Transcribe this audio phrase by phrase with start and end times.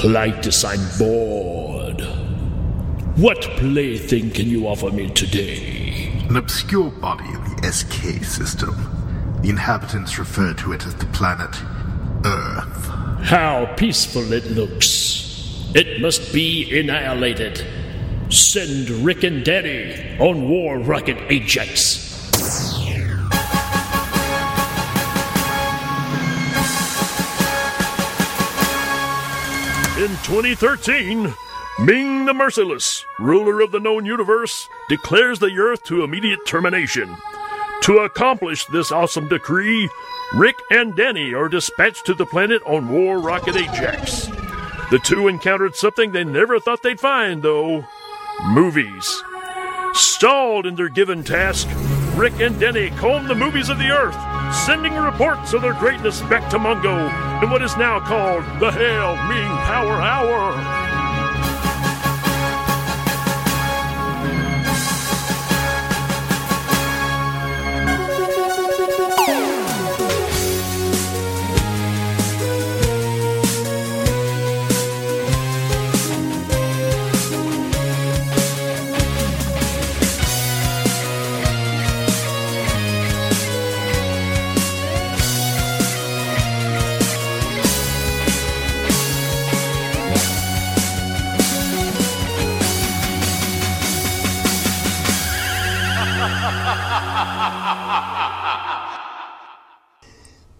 [0.00, 2.00] Klytus, I'm bored.
[3.18, 6.10] What plaything can you offer me today?
[6.30, 8.74] An obscure body in the SK system.
[9.42, 11.54] The inhabitants refer to it as the planet
[12.24, 12.86] Earth.
[13.26, 15.70] How peaceful it looks.
[15.74, 17.62] It must be annihilated.
[18.30, 22.09] Send Rik and Danny on War Rocket Ajax.
[30.00, 31.34] In 2013,
[31.80, 37.14] Ming the Merciless, ruler of the known universe, declares the Earth to immediate termination.
[37.82, 39.90] To accomplish this awesome decree,
[40.32, 44.28] Rik and Danny are dispatched to the planet on War Rocket Ajax.
[44.90, 47.84] The two encountered something they never thought they'd find, though
[48.42, 49.22] movies.
[49.92, 51.68] Stalled in their given task,
[52.16, 54.16] Rik and Denny comb the movies of the Earth,
[54.52, 59.16] sending reports of their greatness back to Mongo in what is now called the Hail
[59.28, 60.79] Ming Power Hour.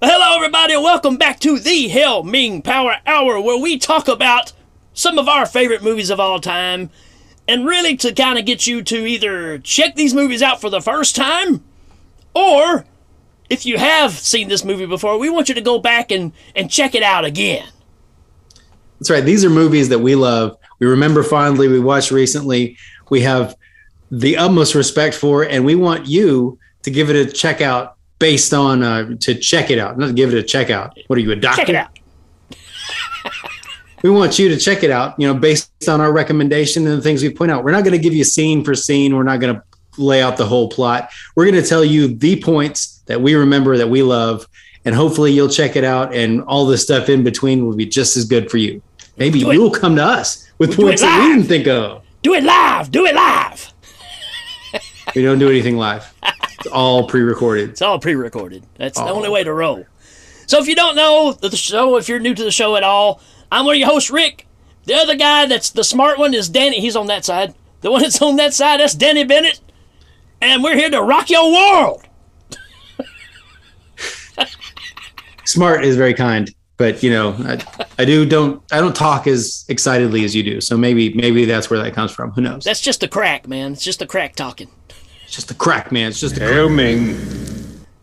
[0.03, 4.55] Hello, everybody, and welcome back to the Hail Ming Power Hour, where we talk about
[4.95, 6.89] some of our favorite movies of all time,
[7.47, 10.81] and really to kind of get you to either check these movies out for the
[10.81, 11.63] first time,
[12.35, 12.87] or
[13.51, 16.71] if you have seen this movie before, we want you to go back and, and
[16.71, 17.69] check it out again.
[18.99, 19.23] That's right.
[19.23, 20.57] These are movies that we love.
[20.79, 21.69] We remember fondly.
[21.69, 22.79] We watched recently.
[23.11, 23.55] We have
[24.11, 28.55] the utmost respect for, and we want you to give it a check out based
[28.55, 30.97] on uh, to check it out, not to give it a check out.
[31.09, 31.63] What are you, a doctor?
[31.63, 31.99] Check it out.
[34.05, 37.03] we want you to check it out, you know, based on our recommendation and the
[37.03, 37.65] things we point out.
[37.65, 39.17] We're not going to give you scene for scene.
[39.17, 39.63] We're not going to
[39.99, 41.11] lay out the whole plot.
[41.35, 44.47] We're going to tell you the points that we remember that we love,
[44.85, 48.17] and hopefully you'll check it out, and all the stuff in between will be just
[48.17, 48.81] as good for you.
[49.17, 52.03] Maybe Do you'll come to us with it points that we didn't think of.
[52.23, 52.91] Do it live.
[52.91, 53.73] Do it live.
[55.15, 56.15] We don't do anything live.
[56.61, 57.71] It's all pre-recorded.
[57.71, 58.65] It's all pre-recorded.
[58.77, 59.15] That's the Oh.
[59.15, 59.85] only way to roll.
[60.47, 63.21] So if you don't know the show, if you're new to the show at all,
[63.51, 64.47] I'm one of your hosts, Rik.
[64.85, 66.81] The other guy that's the smart one is Danny.
[66.81, 67.55] He's on that side.
[67.81, 69.61] The one that's on that side, that's Danny Bennett.
[70.43, 72.03] And we're here to rock your world.
[75.45, 77.65] Smart is very kind, but you know, I,
[77.99, 80.61] I do don't I don't talk as excitedly as you do.
[80.61, 82.31] So maybe maybe that's where that comes from.
[82.33, 82.65] Who knows?
[82.65, 83.73] That's just the crack, man.
[83.73, 84.69] It's just the crack talking.
[85.31, 86.09] It's just a crack, man.
[86.09, 87.17] It's just a Hail Ming.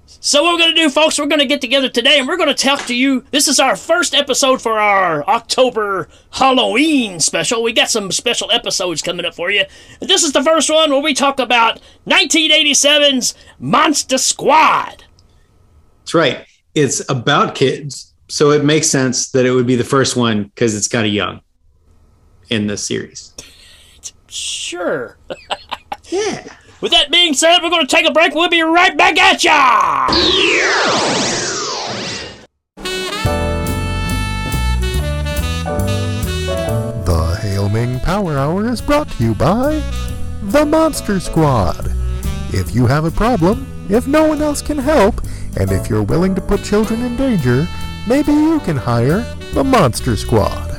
[0.05, 2.85] So what we're gonna do, folks, we're gonna get together today and we're gonna talk
[2.85, 3.25] to you.
[3.31, 7.63] This is our first episode for our October Halloween special.
[7.63, 9.66] We got some special episodes coming up for you.
[9.99, 15.03] And this is the first one where we talk about 1987's Monster Squad.
[15.99, 16.45] That's right.
[16.75, 20.75] It's about kids, so it makes sense that it would be the first one because
[20.75, 21.41] it's kind of young
[22.49, 23.33] in the series.
[24.29, 25.17] Sure.
[26.09, 26.47] Yeah.
[26.79, 28.35] With that being said, we're gonna take a break.
[28.35, 30.07] We'll be right back at ya.
[37.03, 39.81] The Hail Ming Power Hour is brought to you by
[40.43, 41.91] The Monster Squad.
[42.53, 45.21] If you have a problem, if no one else can help,
[45.59, 47.67] and if you're willing to put children in danger,
[48.07, 49.21] maybe you can hire
[49.53, 50.77] The Monster Squad.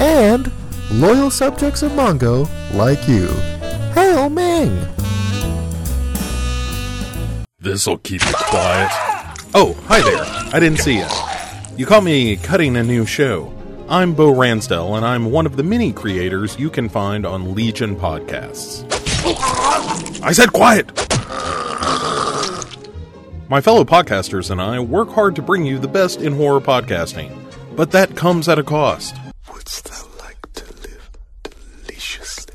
[0.00, 0.50] And
[0.90, 3.28] loyal subjects of Mongo like you.
[4.06, 4.86] Hail oh, Ming!
[7.58, 8.88] This'll keep it quiet.
[9.52, 10.22] Oh, hi there.
[10.54, 11.06] I didn't see you.
[11.76, 13.52] You caught me cutting a new show.
[13.88, 17.96] I'm Bo Ransdell, and I'm one of the many creators you can find on Legion
[17.96, 18.84] Podcasts.
[20.22, 20.86] I said quiet!
[23.50, 27.36] My fellow podcasters and I work hard to bring you the best in horror podcasting,
[27.74, 29.16] but that comes at a cost.
[29.52, 31.10] Wouldst thou like to live
[31.42, 32.54] deliciously?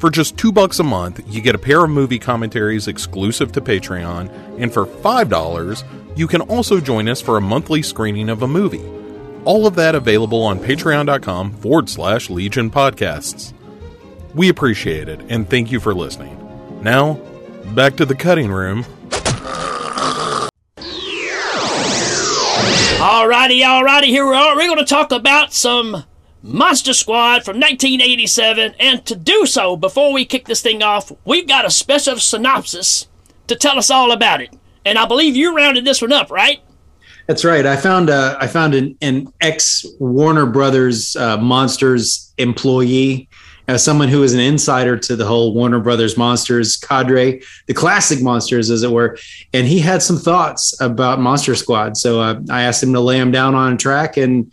[0.00, 3.60] For just two bucks a month, you get a pair of movie commentaries exclusive to
[3.60, 5.84] Patreon, and for $5,
[6.16, 8.82] you can also join us for a monthly screening of a movie.
[9.44, 13.52] All of that available on patreon.com forward slash Legion Podcasts.
[14.34, 16.34] We appreciate it, and thank you for listening.
[16.82, 17.20] Now,
[17.74, 18.86] back to the cutting room.
[22.96, 24.56] Alrighty, alrighty, here we are.
[24.56, 26.04] We're going to talk about some
[26.42, 28.74] Monster Squad from 1987.
[28.78, 33.08] And to do so, before we kick this thing off, we've got a special synopsis
[33.46, 34.54] to tell us all about it.
[34.84, 36.60] And I believe you rounded this one up, right?
[37.26, 37.64] That's right.
[37.64, 43.28] I found uh, I found an, an ex Warner Brothers uh, Monsters employee,
[43.68, 48.20] as someone who is an insider to the whole Warner Brothers Monsters cadre, the classic
[48.20, 49.16] monsters, as it were,
[49.52, 51.96] and he had some thoughts about Monster Squad.
[51.96, 54.50] So uh, I asked him to lay him down on a track, and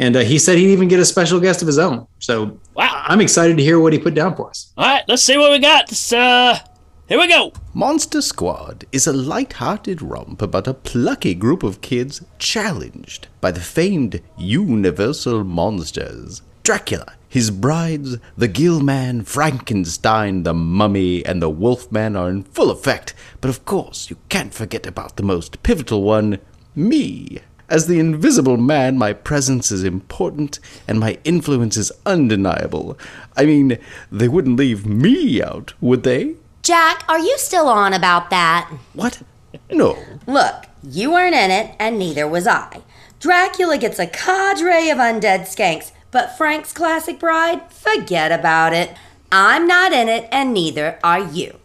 [0.00, 2.06] and uh, he said he'd even get a special guest of his own.
[2.18, 3.04] So Wow.
[3.06, 4.72] I'm excited to hear what he put down for us.
[4.76, 6.12] All right, let's see what we got.
[6.12, 6.58] Uh,
[7.06, 7.52] here we go.
[7.74, 13.60] Monster Squad is a light-hearted romp about a plucky group of kids challenged by the
[13.60, 16.42] famed Universal monsters.
[16.62, 23.12] Dracula, his brides, the Gill-Man, Frankenstein, the Mummy, and the Wolfman are in full effect,
[23.40, 26.38] but of course you can't forget about the most pivotal one,
[26.76, 27.40] me.
[27.70, 30.58] As the invisible man, my presence is important
[30.88, 32.98] and my influence is undeniable.
[33.36, 33.78] I mean,
[34.10, 36.34] they wouldn't leave me out, would they?
[36.62, 38.68] Jack, are you still on about that?
[38.92, 39.22] What?
[39.70, 39.96] No.
[40.26, 42.82] Look, you weren't in it, and neither was I.
[43.20, 48.96] Dracula gets a cadre of undead skanks, but Frank's classic bride, forget about it.
[49.30, 51.60] I'm not in it, and neither are you.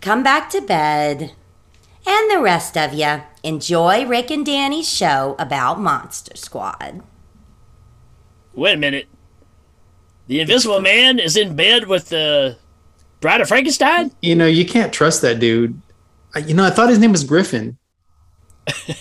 [0.00, 1.32] Come back to bed.
[2.06, 7.02] And the rest of you, enjoy Rik and Danny's show about Monster Squad.
[8.54, 9.08] Wait a minute.
[10.28, 12.56] The Invisible Man is in bed with the
[13.20, 14.12] Bride of Frankenstein?
[14.22, 15.80] You know, you can't trust that dude.
[16.34, 17.76] I- You know, I thought his name was Griffin.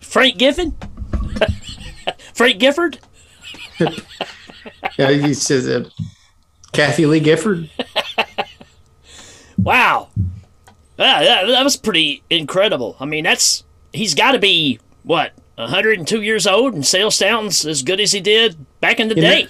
[0.00, 0.76] Frank Giffen?
[2.34, 2.98] Frank Gifford?
[4.98, 5.88] Yeah, he says uh,
[6.72, 7.70] Kathie Lee Gifford.
[9.58, 10.10] Wow.
[10.98, 12.96] Yeah, that, that was pretty incredible.
[13.00, 17.82] I mean, that's he's got to be what 102 years old and sales sounds as
[17.82, 19.46] good as he did back in the You know- day.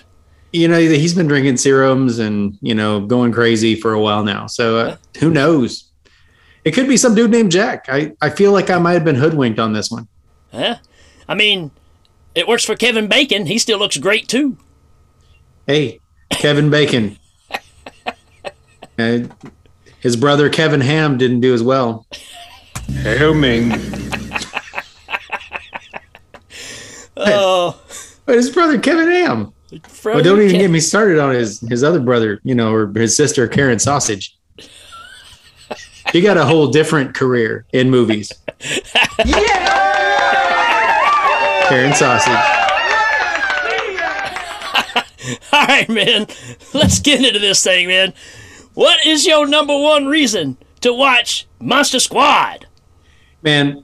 [0.52, 4.46] you know he's been drinking serums and you know going crazy for a while now
[4.46, 5.90] so uh, who knows
[6.64, 9.14] it could be some dude named jack i i feel like i might have been
[9.14, 10.06] hoodwinked on this one
[10.52, 10.76] Huh?
[11.28, 11.70] I mean,
[12.34, 13.46] it works for Kevin Bacon.
[13.46, 14.56] He still looks great too.
[15.66, 16.00] hey
[16.30, 17.16] kevin bacon
[18.98, 19.20] Uh,
[20.02, 22.06] his brother kevin ham didn't do as well
[22.88, 23.70] Helming.
[27.14, 27.80] Oh,
[28.26, 31.60] but his brother kevin ham Frodo well, don't even Ke- get me started on his
[31.60, 34.36] his other brother you know or his sister karen sausage
[36.12, 38.32] he got a whole different career in movies
[39.24, 40.08] yeah!
[41.68, 42.58] karen sausage
[45.52, 46.26] All right, man.
[46.74, 48.12] Let's get into this thing, man.
[48.74, 52.66] What is your number one reason to watch Monster Squad?
[53.44, 53.82] man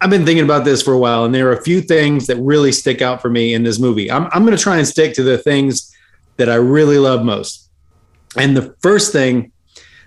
[0.00, 2.36] i've been thinking about this for a while and there are a few things that
[2.36, 5.12] really stick out for me in this movie i'm, I'm going to try and stick
[5.14, 5.92] to the things
[6.36, 7.68] that i really love most
[8.36, 9.50] and the first thing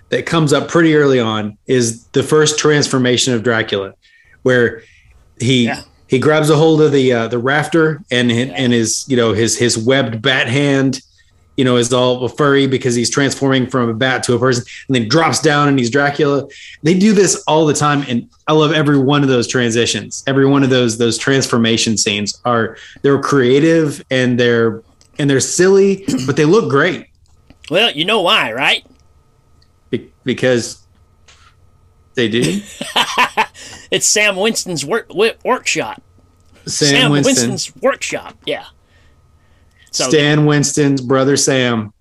[0.08, 3.92] that comes up pretty early on is the first transformation of dracula
[4.44, 4.82] where
[5.38, 5.82] he Yeah.
[6.06, 9.34] he grabs a hold of the uh, the rafter and hi- and his you know
[9.34, 11.02] his his webbed bat hand
[11.58, 14.94] you know is all furry because he's transforming from a bat to a person and
[14.94, 16.46] then drops down and he's dracula
[16.82, 20.46] they do this all the time and i love every one of those transitions every
[20.46, 24.82] one of those those transformation scenes are they're creative and they're
[25.18, 27.06] and they're silly but they look great
[27.70, 28.86] Well, you know why, right?
[29.90, 30.86] be- because
[32.14, 32.60] they do
[33.90, 36.02] It's Sam Winston's work, wi- workshop.
[36.66, 38.36] sam, Sam winston Winston's workshop.
[38.46, 38.66] Yeah.
[39.98, 41.92] So stan winston's brother sam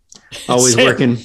[0.47, 0.85] always Sam.
[0.85, 1.17] working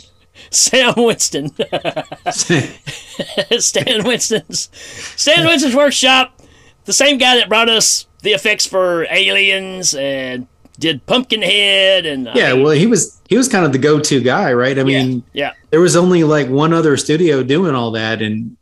[0.50, 1.48] Sam Winston,
[2.30, 6.38] Stan Winston's, Stan Winston's workshop.
[6.84, 10.46] The same guy that brought us the effects for Aliens and
[10.78, 14.20] did Pumpkinhead and I yeah mean, well he was he was kind of the go-to
[14.20, 15.52] guy right i mean yeah.
[15.70, 18.56] there was only like one other studio doing all that and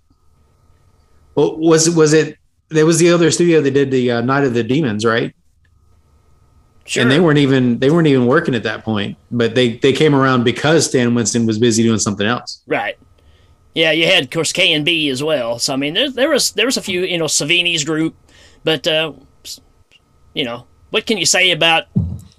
[1.35, 2.37] well, was was it
[2.69, 5.35] there was the other studio that did the uh, night of the demons right
[6.90, 7.02] Sure.
[7.02, 10.12] and they weren't even they weren't even working at that point but they they came
[10.12, 12.97] around because stan winston was busy doing something else Right.
[13.73, 15.61] Yeah, you had of course KNB as well.
[15.61, 18.16] So I mean, there there was there was a few you know Savini's group,
[18.64, 19.12] but uh,
[20.35, 21.85] you know what can you say about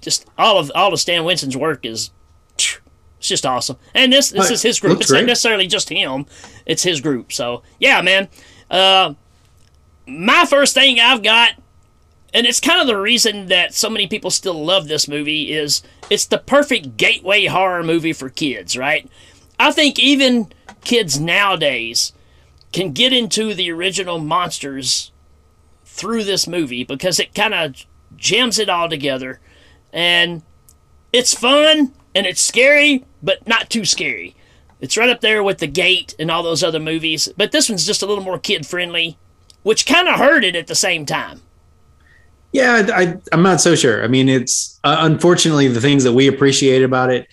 [0.02, 2.10] just all of all of Stan Winston's work is
[2.58, 2.78] it's
[3.20, 3.78] just awesome.
[3.94, 4.90] And this this is his group.
[4.94, 6.26] looks It's not necessarily just him.
[6.66, 7.32] It's his group.
[7.32, 8.28] So yeah, man.
[8.70, 9.14] Uh,
[10.06, 11.52] my first thing I've got,
[12.34, 15.82] and it's kind of the reason that so many people still love this movie is
[16.08, 19.08] it's the perfect gateway horror movie for kids, right?
[19.58, 22.12] I think even kids nowadays
[22.72, 25.12] can get into the original monsters
[25.84, 27.84] through this movie because it kind of
[28.16, 29.40] jams it all together.
[29.92, 30.42] And
[31.12, 34.34] it's fun and it's scary but not too scary.
[34.80, 37.86] It's right up there with the gate and all those other movies but this one's
[37.86, 39.18] just a little more kid friendly
[39.62, 41.42] which kind of hurt it at the same time
[42.52, 44.04] Yeah, I, I'm not so sure.
[44.04, 47.26] I mean, it's uh, unfortunately the things that we appreciate about it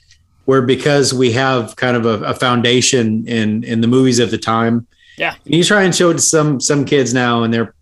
[0.46, 4.38] were because we have kind of a, a foundation in in the movies of the
[4.38, 4.88] time.
[5.18, 7.74] yeah And you try and show it to some some kids now, and they're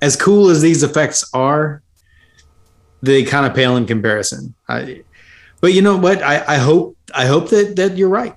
[0.00, 1.82] as cool as these effects are,
[3.02, 4.54] they kind of pale in comparison.
[4.68, 5.02] I,
[5.60, 6.22] but you know what?
[6.22, 8.34] I, I hope I hope that that you're right.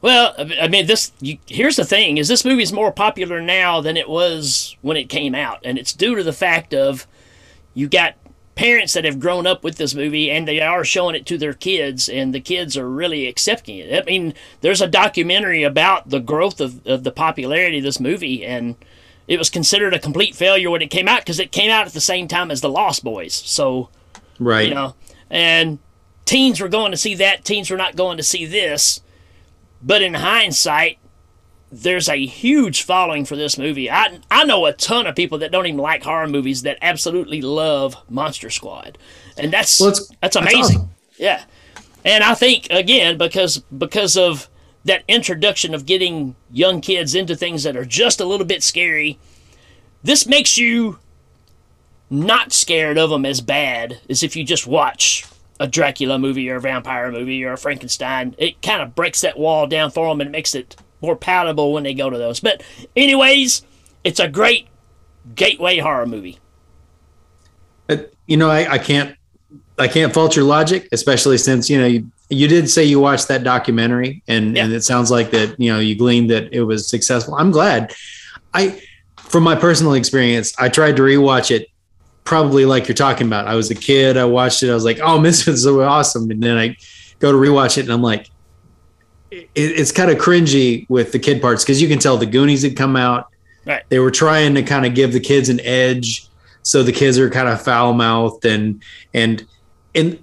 [0.00, 1.12] Well, I mean, this.
[1.20, 5.08] You, here's the thing: is this movie's more popular now than it was when it
[5.08, 7.06] came out, and it's due to the fact of
[7.74, 8.14] you got
[8.54, 11.54] parents that have grown up with this movie and they are showing it to their
[11.54, 14.00] kids, and the kids are really accepting it.
[14.00, 18.44] I mean, there's a documentary about the growth of, of the popularity of this movie,
[18.44, 18.76] and
[19.26, 21.92] it was considered a complete failure when it came out because it came out at
[21.94, 23.34] the same time as The Lost Boys.
[23.34, 23.88] So
[24.38, 24.68] Right.
[24.68, 24.94] you know
[25.30, 25.78] and
[26.24, 29.00] teens were going to see that teens were not going to see this
[29.82, 30.98] but in hindsight
[31.82, 35.50] there's a huge following for this movie i i know a ton of people that
[35.50, 38.96] don't even like horror movies that absolutely love monster squad
[39.36, 40.90] and that's Well, that's that's amazing awesome.
[41.18, 41.44] yeah
[42.04, 44.48] and i think again because because of
[44.84, 49.18] that introduction of getting young kids into things that are just a little bit scary
[50.02, 50.98] this makes you
[52.10, 55.24] not scared of them as bad as if you just watch
[55.58, 58.34] a Dracula movie or a vampire movie or a Frankenstein.
[58.38, 61.82] It kind of breaks that wall down for them and makes it more palatable when
[61.82, 62.40] they go to those.
[62.40, 62.62] But,
[62.96, 63.62] anyways,
[64.02, 64.68] it's a great
[65.34, 66.38] gateway horror movie.
[67.86, 69.16] But, you know, I, I can't
[69.78, 73.28] I can't fault your logic, especially since you know you, you did say you watched
[73.28, 76.88] that documentary, and and it sounds like that you know you gleaned that it was
[76.88, 77.34] successful.
[77.34, 77.92] I'm glad.
[78.52, 78.80] I,
[79.16, 81.68] from my personal experience, I tried to rewatch it.
[82.22, 83.48] Probably like you're talking about.
[83.48, 84.16] I was a kid.
[84.16, 84.70] I watched it.
[84.70, 86.76] I was like, "Oh, this is so awesome!" And then I
[87.18, 88.30] go to rewatch it, and I'm like,
[89.34, 92.62] it, "It's kind of cringy with the kid parts because you can tell the Goonies
[92.62, 93.28] had come out.
[93.66, 93.82] Right.
[93.88, 96.26] They were trying to kind of give the kids an edge,
[96.62, 98.82] so the kids are kind of foul mouthed and
[99.14, 99.44] and
[99.94, 100.18] and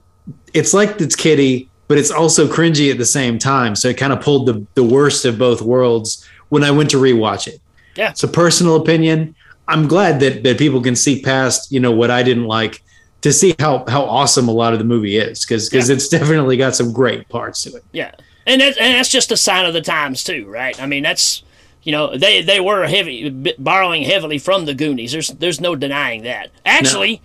[0.54, 3.76] it's like it's kitty, but it's also cringy at the same time.
[3.76, 6.98] So it kind of pulled the the worst of both worlds when I went to
[6.98, 7.60] rewatch it.
[7.96, 8.12] Yeah.
[8.12, 9.36] It's a personal opinion.
[9.68, 12.84] I'm glad that that people can see past, you know, what I didn't like
[13.22, 15.96] to see how how awesome a lot of the movie is because because Yeah.
[15.96, 17.84] it's definitely got some great parts to it.
[17.92, 18.12] Yeah,
[18.46, 20.82] and that's, and that's just a sign of the times too, right?
[20.82, 21.44] I mean, that's
[21.84, 25.12] you know they they were heavy borrowing heavily from the Goonies.
[25.12, 26.52] There's there's no denying that.
[26.66, 27.22] Actually,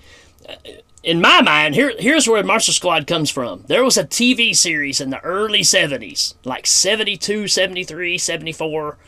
[0.49, 0.55] uh,
[1.03, 3.65] in my mind, here here's where Monster Squad comes from.
[3.69, 8.99] There was a TV series in the early 70s, like 72, 73, 74.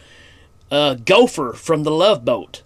[0.70, 2.62] Uh, Gopher from the Love Boat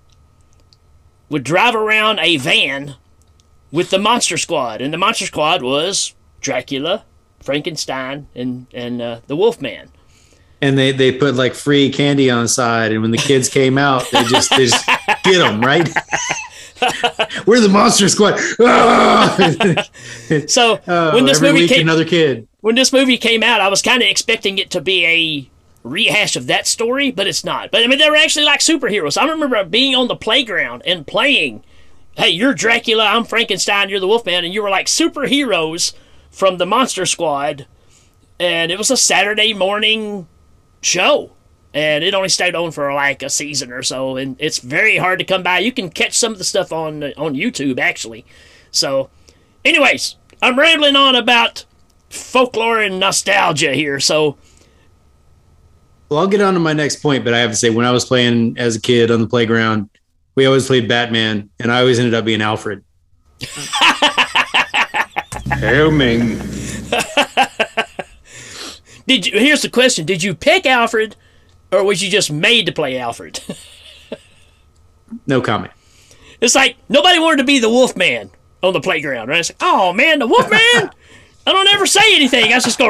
[1.28, 2.96] would drive around a van
[3.70, 7.04] with the Monster Squad, and the Monster Squad was Dracula,
[7.42, 9.88] Frankenstein, and and uh, the Wolfman.
[10.60, 13.76] And they they put like free candy on the side, and when the kids came
[13.78, 14.86] out, they just they just
[15.24, 15.88] get them right.
[17.46, 18.38] We're the monster squad.
[20.48, 22.48] So Oh, when this movie came, another kid.
[22.60, 25.50] when this movie came out, I was kind of expecting it to be a
[25.84, 27.70] rehash of that story, but it's not.
[27.70, 29.20] But I mean, they were actually like superheroes.
[29.20, 31.62] I remember being on the playground and playing.
[32.16, 33.04] Hey, you're Dracula.
[33.06, 33.88] I'm Frankenstein.
[33.88, 35.92] You're the Wolfman, and you were like superheroes
[36.32, 37.66] from the Monster Squad.
[38.40, 40.26] And it was a Saturday morning
[40.80, 41.30] show,
[41.72, 44.16] and it only stayed on for like a season or so.
[44.16, 45.60] And it's very hard to come by.
[45.60, 48.24] You can catch some of the stuff on on YouTube actually.
[48.72, 49.10] So,
[49.64, 51.64] anyways, I'm rambling on about
[52.10, 54.00] folklore and nostalgia here.
[54.00, 54.36] So,
[56.08, 57.92] Well, I'll get on to my next point, but I have to say, when I
[57.92, 59.88] was playing as a kid on the playground,
[60.34, 62.82] we always played Batman, and I always ended up being Alfred.
[65.58, 66.38] Hail Ming.
[69.06, 69.38] did you?
[69.38, 71.16] Here's the question: Did you pick Alfred,
[71.70, 73.40] or was you just made to play Alfred?
[75.26, 75.70] No comment.
[76.40, 78.30] it's like nobody wanted to be the Wolf Man
[78.62, 79.40] on the playground, right?
[79.40, 80.60] It's like, oh man, the Wolf Man.
[81.46, 82.50] I don't ever say anything.
[82.50, 82.88] I just go.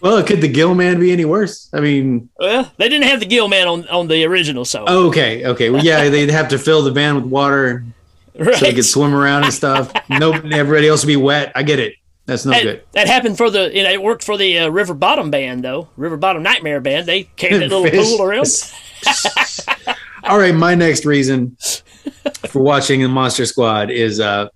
[0.00, 1.68] Well, could the Gill Man be any worse?
[1.74, 5.08] I mean, Well, they didn't have the Gill Man on on the original, so oh,
[5.08, 5.68] okay, okay.
[5.68, 7.84] Well, yeah, they'd have to fill the van with water.
[8.38, 8.60] So Right.
[8.60, 9.92] they could swim around and stuff.
[10.08, 11.52] Nope, everybody else would be wet.
[11.54, 11.94] I get it.
[12.26, 12.82] That's no That, good.
[12.92, 15.88] that happened for the, you know, it worked for the uh, River Bottom band, though.
[15.96, 17.06] River Bottom Nightmare band.
[17.06, 18.46] They carried that little pool around.
[20.24, 21.56] All right, my next reason
[22.48, 24.48] for watching the Monster Squad is uh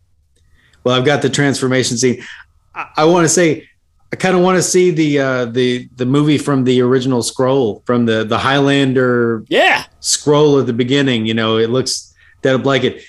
[0.84, 2.22] well, I've got the transformation scene.
[2.74, 3.68] I, I want to say
[4.12, 7.82] I kind of want to see the uh the the movie from the original scroll
[7.86, 9.84] from the the Highlander Yeah.
[10.00, 12.12] scroll at the beginning, you know, it looks
[12.42, 13.02] dead of blanket.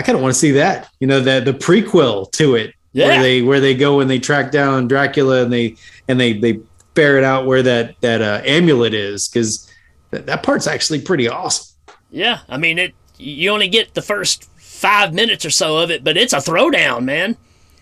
[0.00, 3.08] I kind of want to see that, you know, the the prequel to it, Yeah.
[3.08, 5.76] where they where they go and they track down Dracula and they
[6.08, 6.60] and they they
[6.94, 9.70] ferret out where that that uh, amulet is because
[10.10, 11.76] that, that part's actually pretty awesome.
[12.10, 12.38] Yeah.
[12.48, 12.94] I mean, it.
[13.18, 17.04] you only get the first five minutes or so of it, but it's a throwdown,
[17.04, 17.36] man.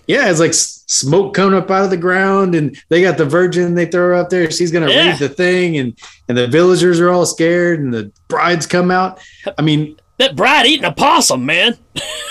[0.09, 3.27] Yeah, it's like s- smoke coming up out of the ground, and they got the
[3.27, 4.51] virgin they throw her up there.
[4.51, 5.11] She's gonna Yeah.
[5.11, 5.97] read the thing, and
[6.29, 9.21] and the villagers are all scared, and the brides come out.
[9.57, 11.79] I mean, That bride eating a possum, man.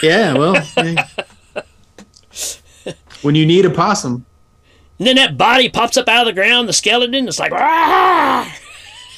[0.04, 1.04] yeah, well, eh.
[3.22, 4.26] when you need a possum,
[5.00, 7.28] And then that body pops up out of the ground, the skeleton.
[7.28, 8.54] It's like, ah!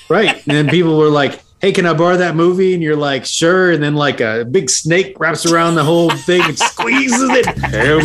[0.09, 0.35] right?
[0.47, 3.71] And then people were like, "Hey, can I borrow that movie?" And you're like, "Sure."
[3.71, 7.47] And then like a big snake wraps around the whole thing and squeezes it.
[7.47, 8.01] Hail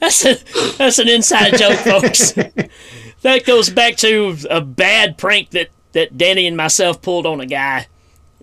[0.00, 0.36] That's a,
[0.76, 2.32] that's an inside joke, folks.
[3.22, 7.46] that goes back to a bad prank that, that Danny and myself pulled on a
[7.46, 7.86] guy.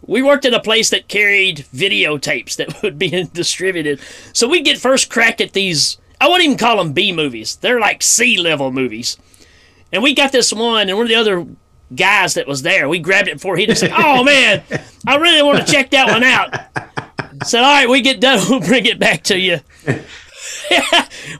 [0.02, 4.00] We worked at a place that carried videotapes that would be distributed.
[4.34, 7.56] So we get first crack at these, I wouldn't even call them B movies.
[7.58, 9.18] They're like C level movies.
[9.92, 11.46] And we got this one, and one of the other
[11.96, 14.64] guys that was there, we grabbed it before he just said, Oh man,
[15.06, 16.54] I really want to check that one out.
[17.46, 19.60] Said, All right, we get done, we'll bring it back to you.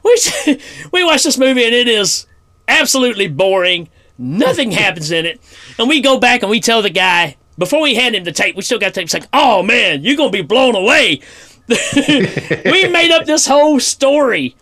[0.02, 0.60] we
[0.92, 2.26] we watched this movie and it is
[2.66, 3.88] absolutely boring.
[4.18, 5.40] Nothing happens in it,
[5.78, 8.56] and we go back and we tell the guy before we hand him the tape.
[8.56, 9.04] We still got tape.
[9.04, 11.20] It's like, oh man, you're gonna be blown away.
[11.68, 14.56] we made up this whole story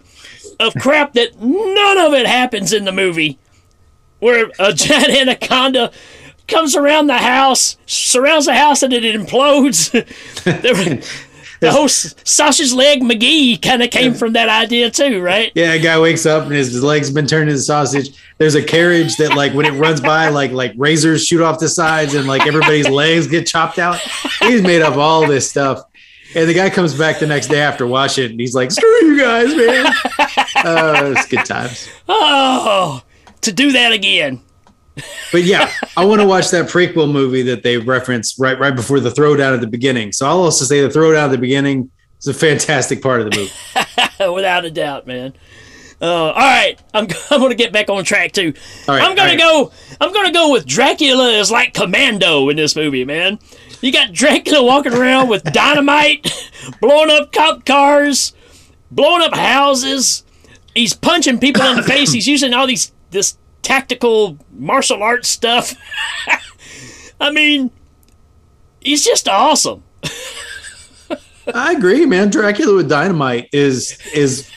[0.60, 3.38] of crap that none of it happens in the movie,
[4.18, 5.90] where a giant anaconda
[6.48, 9.92] comes around the house, surrounds the house, and it implodes.
[11.60, 15.52] The whole sausage leg McGee kind of came from that idea too, right?
[15.54, 18.16] Yeah, a guy wakes up and his, his legs been turned into sausage.
[18.38, 21.68] There's a carriage that like when it runs by, like like razors shoot off the
[21.68, 23.98] sides and like everybody's legs get chopped out.
[24.40, 25.82] He's made up all this stuff.
[26.34, 28.88] And the guy comes back the next day after watching it and he's like, screw
[29.06, 29.92] you guys, man.
[30.64, 31.88] Uh, it's good times.
[32.08, 33.02] Oh,
[33.42, 34.40] to do that again.
[35.32, 39.00] But yeah, I want to watch that prequel movie that they reference right right before
[39.00, 40.12] the throwdown at the beginning.
[40.12, 43.36] So I'll also say the throwdown at the beginning is a fantastic part of the
[43.36, 44.32] movie.
[44.34, 45.34] Without a doubt, man.
[46.00, 48.52] Uh, all right, I'm, I'm going to get back on track too.
[48.86, 49.72] Right, I'm to go.
[50.00, 53.38] I'm going to go with Dracula is like Commando in this movie, man.
[53.80, 56.30] You got Dracula walking around with dynamite,
[56.80, 58.34] blowing up cop cars,
[58.90, 60.24] blowing up houses.
[60.74, 62.12] He's punching people in the face.
[62.12, 65.74] He's using all these this tactical martial arts stuff.
[67.20, 67.72] I mean,
[68.80, 69.82] he's just awesome.
[71.52, 72.30] I agree, man.
[72.30, 74.50] Dracula with dynamite is is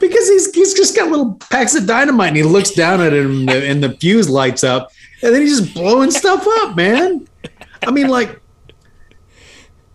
[0.00, 3.40] because he's he's just got little packs of dynamite and he looks down at him
[3.40, 4.90] and the, and the fuse lights up
[5.22, 7.26] and then he's just blowing stuff up, man.
[7.82, 8.40] I mean, like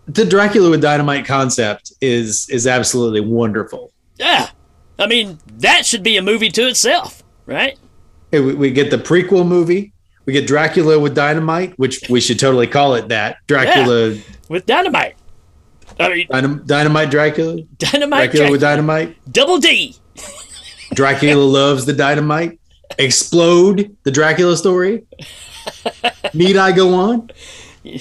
[0.08, 3.91] the Dracula with dynamite concept is is absolutely wonderful.
[4.17, 4.50] Yeah,
[4.98, 7.78] I mean that should be a movie to itself, right?
[8.32, 9.94] We, we get the prequel movie.
[10.26, 13.38] We get Dracula with dynamite, which we should totally call it that.
[13.48, 14.15] Dracula,
[14.48, 15.15] With dynamite.
[16.00, 17.62] I mean, dynam- dynamite Dracula.
[17.78, 18.32] dynamite.
[18.32, 19.18] Dracula with dynamite.
[19.32, 19.96] Double D.
[20.94, 22.60] Dracula loves the dynamite.
[23.00, 25.06] Explode the Dracula story.
[26.34, 27.30] Need I go on?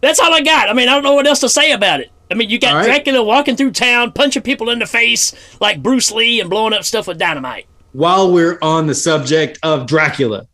[0.00, 0.68] That's all I got.
[0.68, 2.10] I mean, I don't know what else to say about it.
[2.30, 2.84] I mean, you got right.
[2.84, 6.84] Dracula walking through town, punching people in the face like Bruce Lee and blowing up
[6.84, 7.66] stuff with dynamite.
[7.92, 10.46] While we're on the subject of Dracula,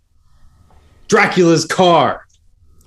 [1.09, 2.25] Dracula's car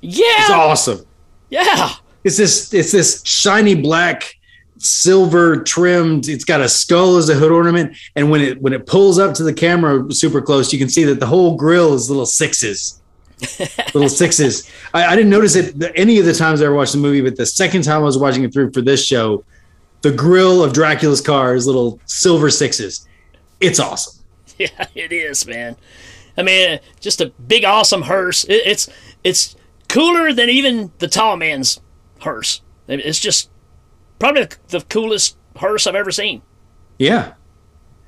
[0.02, 0.24] Yeah.
[0.26, 1.06] It's awesome.
[1.50, 1.92] yeah.
[2.24, 4.34] It's this it's this shiny black
[4.80, 8.86] silver trimmed it's got a skull as a hood ornament and when it when it
[8.86, 12.10] pulls up to the camera super close you can see that the whole grill is
[12.12, 13.02] little sixes
[13.94, 16.98] little sixes I, I didn't notice it any of the times i ever watched the
[16.98, 19.44] movie but the second time i was watching it through for this show
[20.02, 23.08] the grill of dracula's car is little silver sixes
[23.60, 24.14] it's awesome
[24.58, 25.76] Yeah, it is, man.
[26.36, 28.44] I mean, just a big, awesome hearse.
[28.46, 28.90] It, it's
[29.24, 29.56] it's
[29.88, 31.80] cooler than even the tall man's
[32.22, 32.62] hearse.
[32.88, 33.52] It's just
[34.18, 36.42] probably the, the coolest hearse I've ever seen.
[36.98, 37.34] yeah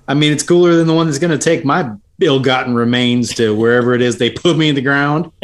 [0.07, 3.55] i mean it's cooler than the one that's going to take my ill-gotten remains to
[3.55, 5.31] wherever it is they put me in the ground.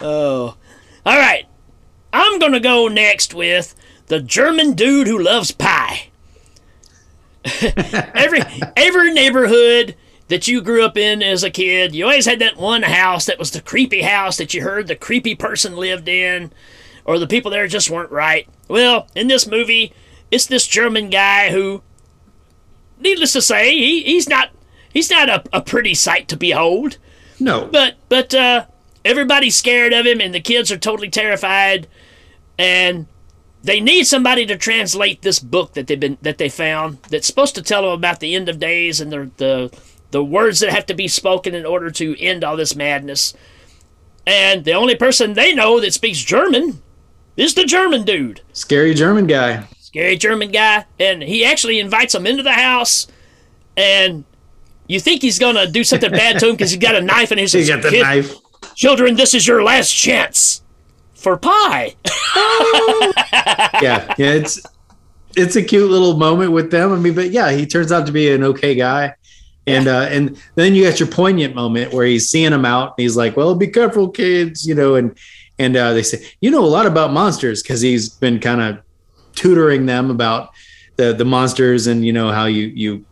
[0.00, 0.56] Oh.
[1.04, 1.46] All right.
[2.12, 3.74] I'm to go next with
[4.06, 6.08] the German dude who loves pie.
[7.62, 8.40] every
[8.76, 9.94] every neighborhood
[10.28, 13.38] that you grew up in as a kid, you always had that one house that
[13.38, 16.52] was the creepy house that you heard the creepy person lived in
[17.04, 18.48] or the people there just weren't right.
[18.68, 19.92] Well, in this movie,
[20.30, 21.82] it's this German guy who
[22.98, 24.50] needless to say, he, he's not
[24.92, 26.98] he's not a, a pretty sight to behold.
[27.38, 27.66] No.
[27.66, 28.66] But but uh
[29.04, 31.86] everybody's scared of him and the kids are totally terrified
[32.58, 33.06] and
[33.62, 37.54] they need somebody to translate this book that they've been that they found that's supposed
[37.54, 40.86] to tell them about the end of days and the the the words that have
[40.86, 43.34] to be spoken in order to end all this madness.
[44.26, 46.82] And the only person they know that speaks German
[47.36, 48.40] is the German dude.
[48.52, 49.66] Scary German guy.
[49.78, 50.84] Scary German guy.
[50.98, 53.06] And he actually invites them into the house
[53.76, 54.24] and
[54.90, 57.38] you think he's gonna do something bad to him because he's got a knife in
[57.38, 58.34] his He got the "Kid- knife.
[58.74, 60.62] Children, this is your last chance
[61.14, 61.94] for pie.
[63.80, 64.60] yeah, yeah, it's
[65.36, 66.92] it's a cute little moment with them.
[66.92, 69.14] I mean, but yeah, he turns out to be an okay guy.
[69.66, 73.02] And uh, and then you got your poignant moment where he's seeing them out and
[73.02, 75.16] he's like, "Well, be careful, kids," you know, and
[75.58, 78.80] and uh, they say, "You know a lot about monsters" because he's been kind of
[79.36, 80.50] tutoring them about
[80.96, 83.04] the the monsters and you know how you you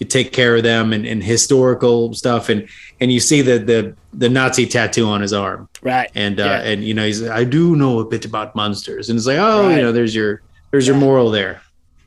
[0.00, 2.66] you take care of them and, and historical stuff and
[3.00, 6.10] and you see the the the Nazi tattoo on his arm Right.
[6.14, 6.60] and uh, Yeah.
[6.62, 9.68] and you know he's I do know a bit about monsters and it's like oh
[9.68, 9.76] Right.
[9.76, 11.60] you know there's your there's your moral there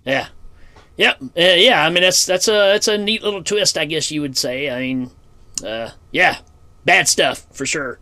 [0.05, 0.27] Yeah.
[0.97, 1.17] Yep.
[1.21, 1.83] Uh, yeah.
[1.85, 4.69] I mean, that's that's a that's a neat little twist, I guess you would say.
[4.69, 5.09] I mean,
[5.65, 6.37] uh, yeah,
[6.85, 7.97] bad stuff for sure.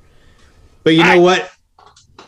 [0.83, 1.51] but you know I- what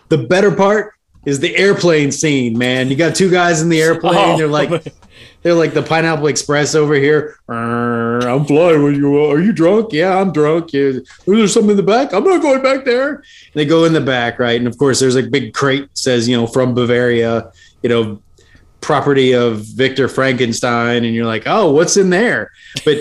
[0.09, 0.93] the better part
[1.25, 4.37] is the airplane scene man you got two guys in the airplane Oh.
[4.37, 4.69] they're like
[5.43, 7.37] they're like the Pineapple Express over here.
[7.47, 9.23] I'm flying with you.
[9.25, 9.93] Are you drunk?
[9.93, 10.73] Yeah I'm drunk.
[10.73, 12.13] Is there something in the back?
[12.13, 13.15] I'm not going back there.
[13.15, 14.57] And they go in the back right?
[14.57, 17.51] And of course there's a big crate says you know from Bavaria
[17.81, 18.21] you know
[18.83, 22.51] property of Victor Frankenstein, and you're like, oh, what's in there?
[22.85, 22.97] But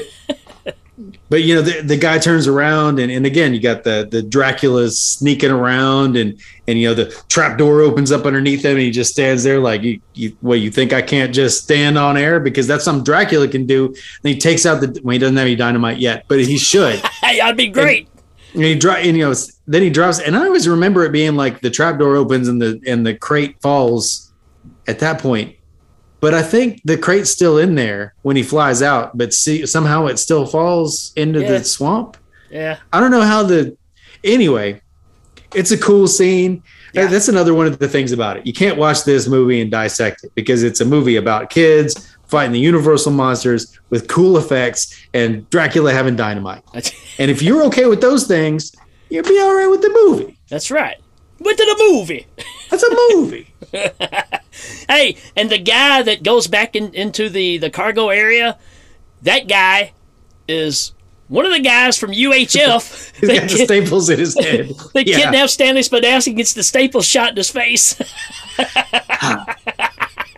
[1.28, 4.22] but you know the, the guy turns around and, and again you got the the
[4.22, 8.80] Dracula sneaking around and and you know the trap door opens up underneath him and
[8.80, 12.16] he just stands there like you, you what you think I can't just stand on
[12.16, 13.86] air because that's something Dracula can do.
[13.86, 17.02] And he takes out the well he doesn't have any dynamite yet, but he should.
[17.22, 18.08] Hey, I'd be great.
[18.52, 19.34] And he dro- and you know
[19.68, 22.60] then he drops and I always remember it being like the trap door opens and
[22.60, 24.32] the and the crate falls
[24.88, 25.56] at that point.
[26.22, 30.06] But I think the crate's still in there when he flies out, but see somehow
[30.06, 31.58] it still falls into Yeah.
[31.58, 32.16] the swamp.
[32.50, 32.76] Yeah.
[32.92, 33.76] I don't know how the
[34.24, 34.80] anyway,
[35.54, 36.62] it's a cool scene.
[36.94, 38.46] That- That's another one of the things about it.
[38.46, 42.52] You can't watch this movie and dissect it because it's a movie about kids fighting
[42.52, 46.62] the universal monsters with cool effects and Dracula having dynamite.
[47.18, 48.72] And if you're okay with those things,
[49.10, 50.38] you'll be all right with the movie.
[50.48, 50.96] That's right.
[51.40, 52.26] Went to the movie.
[52.70, 53.52] That's a movie.
[54.88, 58.58] Hey, and the guy that goes back in, into the, the cargo area,
[59.22, 59.92] that guy
[60.48, 60.92] is
[61.28, 63.16] one of the guys from UHF.
[63.20, 64.70] He's got the staples in his head.
[64.94, 65.18] They Yeah.
[65.20, 67.96] kidnap Stanley Spadowski, gets the staples shot in his face.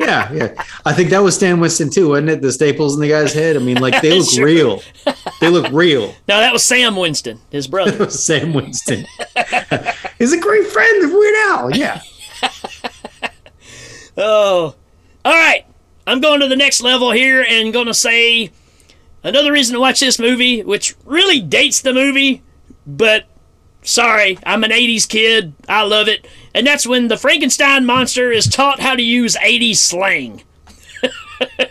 [0.01, 0.65] Yeah, yeah.
[0.85, 2.43] I think that was Stan Winston too, wasn't it?
[2.43, 3.57] The staples in the guy's head.
[3.57, 4.45] I mean, like they look Sure.
[4.45, 4.83] real.
[5.41, 6.09] They look real.
[6.29, 8.11] no, that was Sam Winston, his brother.
[8.11, 9.07] Sam Winston.
[10.19, 11.71] He's a great friend of Weird Al.
[11.77, 12.03] Yeah.
[14.17, 14.75] Oh,
[15.25, 15.65] all right.
[16.07, 18.51] I'm going to the next level here and going to say
[19.23, 22.43] another reason to watch this movie, which really dates the movie,
[22.87, 23.25] but
[23.83, 25.55] sorry, I'm an 80s kid.
[25.69, 26.27] I love it.
[26.55, 30.43] And that's when the Frankenstein monster is taught how to use 80s slang.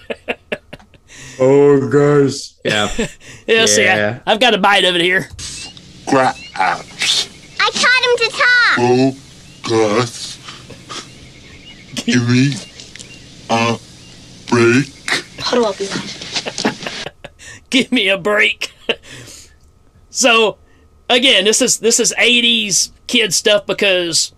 [1.39, 2.59] Oh, guys.
[2.63, 2.89] Yeah.
[3.47, 4.19] Yeah, see, Yeah.
[4.25, 5.27] I, I've got a bite of it here.
[6.55, 8.77] I taught him to talk.
[8.77, 9.17] Oh,
[9.63, 10.32] Gus.
[12.05, 12.53] Give me
[13.49, 13.77] a
[14.49, 14.87] break.
[15.39, 16.71] Huddle up, Eli.
[17.69, 18.73] Give me a break.
[20.09, 20.57] so,
[21.09, 24.33] again, this is this is 80s kid stuff because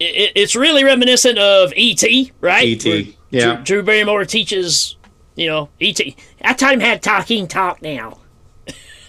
[0.00, 2.64] it, it's really reminiscent of E.T., right?
[2.64, 3.54] E.T., yeah.
[3.56, 4.96] Drew, Drew Barrymore teaches,
[5.36, 6.16] you know, E.T.
[6.42, 8.18] I taught him how to talk, talk now.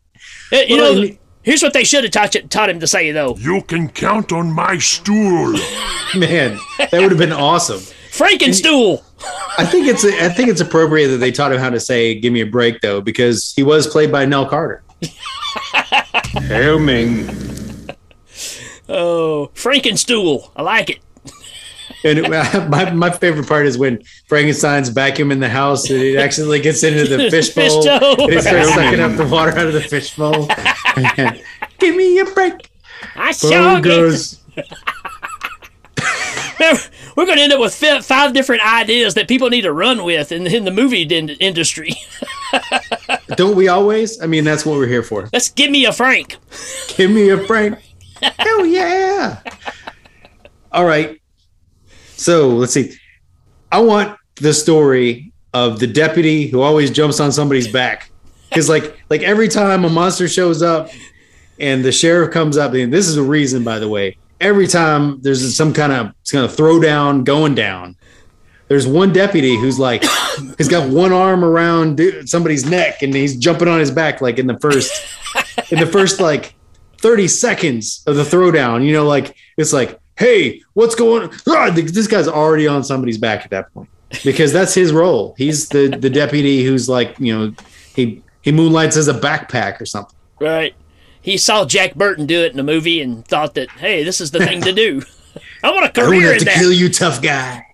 [0.52, 3.34] You Well, know, I- here's what they should have taught, taught him to say, though.
[3.36, 5.52] You can count on my stool.
[6.14, 7.80] Man, that would have been awesome.
[8.10, 9.02] Frankenstool!
[9.58, 12.32] I think it's I think it's appropriate that they taught him how to say "Give
[12.32, 14.82] me a break" though, because he was played by Nell Carter.
[16.42, 17.28] Hail Ming.
[18.88, 20.50] Oh, Frankenstool.
[20.56, 20.98] I like it.
[22.04, 22.22] And
[22.70, 27.04] my, my favorite part is when Frankenstein's vacuuming the house and it accidentally gets into
[27.04, 27.82] the fishbowl.
[27.82, 28.24] Fish bowl.
[28.24, 30.48] and he starts sucking up the water out of the fishbowl.
[31.78, 32.70] Give me a break.
[33.14, 34.40] I Phone sure get goes.
[37.16, 40.32] We're going to end up with five different ideas that people need to run with
[40.32, 41.94] in, in the movie industry.
[43.36, 44.20] Don't we always?
[44.22, 45.28] I mean, that's what we're here for.
[45.32, 46.36] Let's give me a Frank.
[46.96, 47.78] Give me a Frank.
[48.22, 49.40] Hell yeah.
[50.72, 51.20] All right.
[52.16, 52.94] So let's see.
[53.70, 58.10] I want the story of the deputy who always jumps on somebody's back.
[58.48, 60.90] Because like like every time a monster shows up
[61.58, 64.16] and the sheriff comes up, and this is a reason, by the way.
[64.40, 67.96] Every time there's some kind of it's kind of throwdown going down,
[68.68, 70.04] there's one deputy who's like
[70.58, 74.46] he's got one arm around somebody's neck and he's jumping on his back like in
[74.46, 74.92] the first
[75.70, 76.54] in the first like
[76.98, 81.70] 30 seconds of the throwdown you know like it's like hey what's going on Ah,
[81.70, 83.88] this guy's already on somebody's back at that point
[84.24, 87.52] because that's his role he's the the deputy who's like you know
[87.94, 90.74] he he moonlights as a backpack or something Right.
[91.22, 94.30] He saw Jack Burton do it in a movie and thought that, hey, this is
[94.30, 95.02] the thing to do.
[95.64, 96.54] I want a i career have in to that.
[96.56, 97.64] kill you tough guy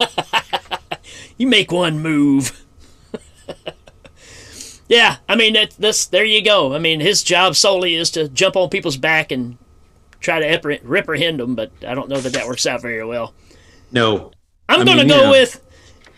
[1.36, 2.64] You make one move.
[4.88, 6.74] yeah, I mean that this there you go.
[6.74, 9.58] I mean his job solely is to jump on people's back and
[10.22, 13.34] try to reprehend them, but I don't know that that works out very well.
[13.90, 14.32] no
[14.68, 15.30] I'm I gonna mean, go yeah.
[15.30, 15.60] with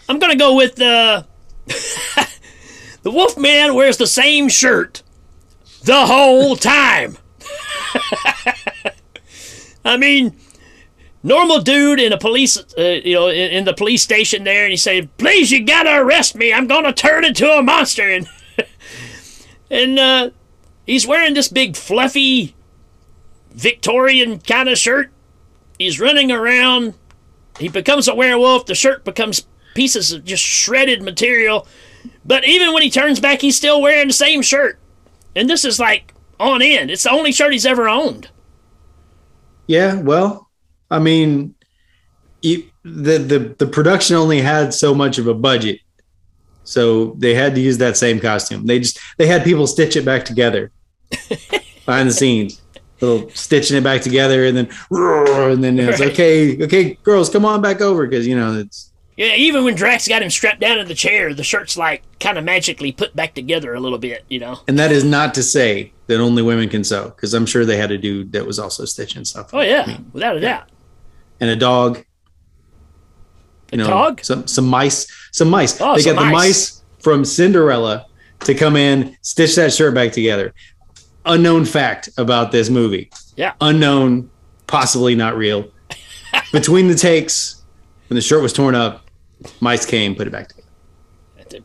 [0.08, 1.22] I'm gonna go with uh,
[3.02, 5.02] the Wolfman wears the same shirt
[5.82, 7.16] the whole time.
[9.84, 10.36] I mean,
[11.22, 14.70] normal dude in a police, uh, you know, in, in the police station there, and
[14.70, 16.52] he said, "Please, you gotta arrest me.
[16.52, 18.28] I'm gonna turn into a monster." And
[19.70, 20.30] and uh,
[20.86, 22.54] he's wearing this big fluffy
[23.54, 25.10] Victorian kind of shirt.
[25.78, 26.94] He's running around.
[27.58, 28.66] He becomes a werewolf.
[28.66, 31.66] The shirt becomes pieces of just shredded material.
[32.24, 34.78] But even when he turns back, he's still wearing the same shirt.
[35.36, 36.90] And this is like on end.
[36.90, 38.28] It's the only shirt he's ever owned.
[39.66, 40.50] Yeah, well,
[40.90, 41.54] I mean,
[42.42, 45.80] you, the the the production only had so much of a budget,
[46.64, 48.66] so they had to use that same costume.
[48.66, 50.70] They just they had people stitch it back together
[51.86, 52.60] behind the scenes,
[53.04, 56.10] little stitching it back together, and then and then it's Right.
[56.12, 60.08] okay, okay, girls, come on back over because you know it's Yeah, even when Drac's
[60.08, 63.34] got him strapped down in the chair, the shirt's like kind of magically put back
[63.34, 64.58] together a little bit, you know?
[64.68, 67.76] and that is not to say that only women can sew because I'm sure they
[67.76, 69.50] had a dude that was also stitching stuff.
[69.52, 70.68] Oh, yeah, without a doubt.
[71.40, 71.98] and a dog.
[73.72, 74.22] A You know, dog?
[74.24, 75.06] Some some mice.
[75.32, 75.80] Some mice.
[75.80, 76.32] Oh, they some got the mice.
[76.32, 78.06] mice from Cinderella
[78.40, 80.52] to come in, stitch that shirt back together.
[81.26, 83.10] Unknown fact about this movie.
[83.36, 83.54] Yeah.
[83.60, 84.30] Unknown,
[84.66, 85.68] possibly not real.
[86.52, 87.62] Between the takes,
[88.08, 89.04] when the shirt was torn up,
[89.60, 91.64] mice came, put it back together.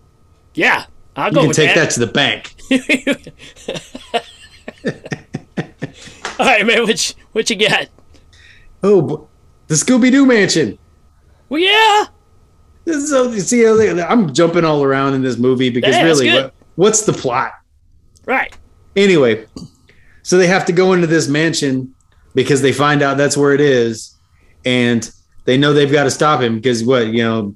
[0.53, 1.89] Yeah, I'll You go You can take that.
[1.89, 2.55] that to the bank.
[6.39, 7.87] All right, man, what you, what you got?
[8.81, 9.27] Oh,
[9.67, 10.77] the Scooby Doo Mansion.
[11.49, 12.05] Well, yeah.
[12.85, 17.01] So you see, I'm jumping all around in this movie because Yeah, really, what, what's
[17.01, 17.53] the plot?
[18.25, 18.55] Right.
[18.95, 19.45] Anyway,
[20.23, 21.93] so they have to go into this mansion
[22.35, 24.15] because they find out that's where it is,
[24.65, 25.09] and
[25.45, 27.55] they know they've got to stop him because what you know,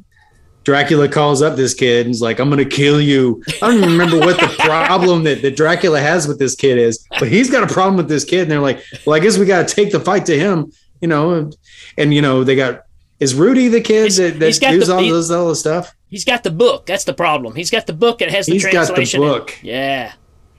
[0.64, 3.78] Dracula calls up this kid and is like, "I'm going to kill you." I don't
[3.78, 7.50] even remember what the problem that, that Dracula has with this kid is, but he's
[7.50, 9.76] got a problem with this kid, and they're like, "Well, I guess we got to
[9.76, 11.56] take the fight to him," you know, and,
[11.98, 12.84] and you know they got.
[13.20, 15.96] Is Rudy the kid that, he's that got does the- all those all the stuff?
[16.10, 16.86] He's got the book.
[16.86, 17.56] That's the problem.
[17.56, 18.96] He's got the book it has the translation.
[19.02, 19.60] He's got the and- book.
[19.64, 20.14] yeah.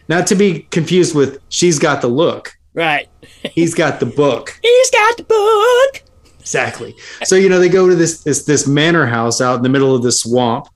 [0.08, 3.08] Not to be confused with "She's got the look." Right.
[3.52, 4.58] He's got the book.
[4.62, 6.02] He's got the book.
[6.40, 6.94] Exactly.
[7.22, 9.94] So you know they go to this this this manor house out in the middle
[9.94, 10.66] of the swamp,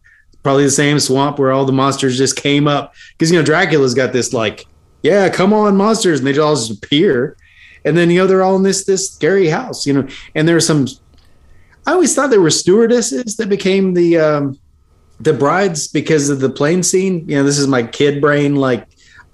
[0.42, 3.94] probably the same swamp where all the monsters just came up because you know Dracula's
[3.94, 4.66] got this like,
[5.02, 7.36] yeah, come on monsters, and they all just appear,
[7.84, 10.54] and then you know they're all in this this scary house, you know, and there
[10.54, 10.86] there's some.
[11.86, 14.58] I always thought there were stewardesses that became the um,
[15.20, 17.28] the brides because of the plane scene.
[17.28, 18.56] You know, this is my kid brain.
[18.56, 18.86] Like,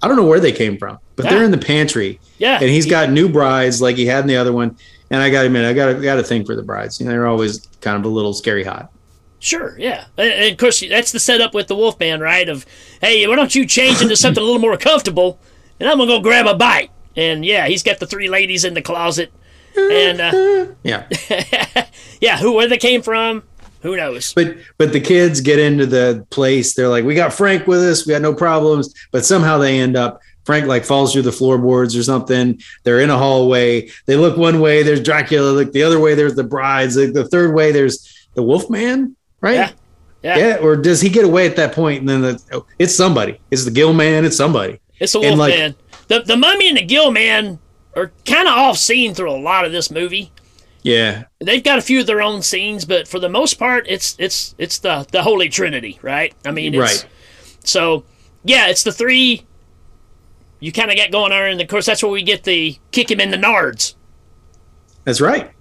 [0.05, 2.19] I don't know where they came from, but they're in the pantry.
[2.37, 2.59] Yeah.
[2.61, 4.77] and he's got new brides like he had in the other one.
[5.09, 6.99] And I got to admit, I got got a thing for the brides.
[6.99, 8.91] You know, they're always kind of a little scary hot.
[9.39, 10.05] Sure, yeah.
[10.15, 12.47] And, and of course, that's the setup with the Wolfman, right?
[12.47, 12.67] Of,
[13.01, 15.39] hey, why don't you change into something a little more comfortable,
[15.79, 16.91] and I'm going to go grab a bite.
[17.15, 19.33] And yeah, he's got the three ladies in the closet.
[19.75, 21.07] And uh, Yeah,
[22.21, 23.43] yeah, who where they came from,
[23.85, 24.33] who knows?
[24.33, 26.73] but but the kids get into the place.
[26.73, 28.05] They're like, we got Frank with us.
[28.05, 28.93] We got no problems.
[29.11, 32.61] But somehow they end up Frank like falls through the floorboards or something.
[32.83, 33.89] They're in a hallway.
[34.05, 35.51] They look one way, there's Dracula.
[35.51, 36.97] Look the other way, there's the brides.
[36.97, 39.55] Like, the third way, there's the Wolfman, right?
[39.55, 39.71] Yeah.
[40.23, 40.37] Yeah.
[40.37, 40.55] Yeah.
[40.57, 41.99] Or does he get away at that point?
[42.01, 43.39] And then the, oh, it's somebody.
[43.51, 44.25] It's the Gill Man.
[44.25, 44.79] It's somebody.
[44.99, 45.75] It's the And, Wolf like- Man.
[46.07, 47.57] The the Mummy and the Gill Man
[47.95, 50.31] are kind of off scene through a lot of this movie.
[50.85, 51.23] Yeah.
[51.39, 54.53] They've got a few of their own scenes, but for the most part, it's it's
[54.59, 56.31] it's the the Holy Trinity, right?
[56.45, 57.07] I mean, it's, Right.
[57.63, 58.03] So
[58.43, 59.43] yeah, it's the three.
[60.59, 63.09] You kind of get going on, and of course that's where we get the kick
[63.09, 63.95] him in the nards.
[65.05, 65.51] That's right.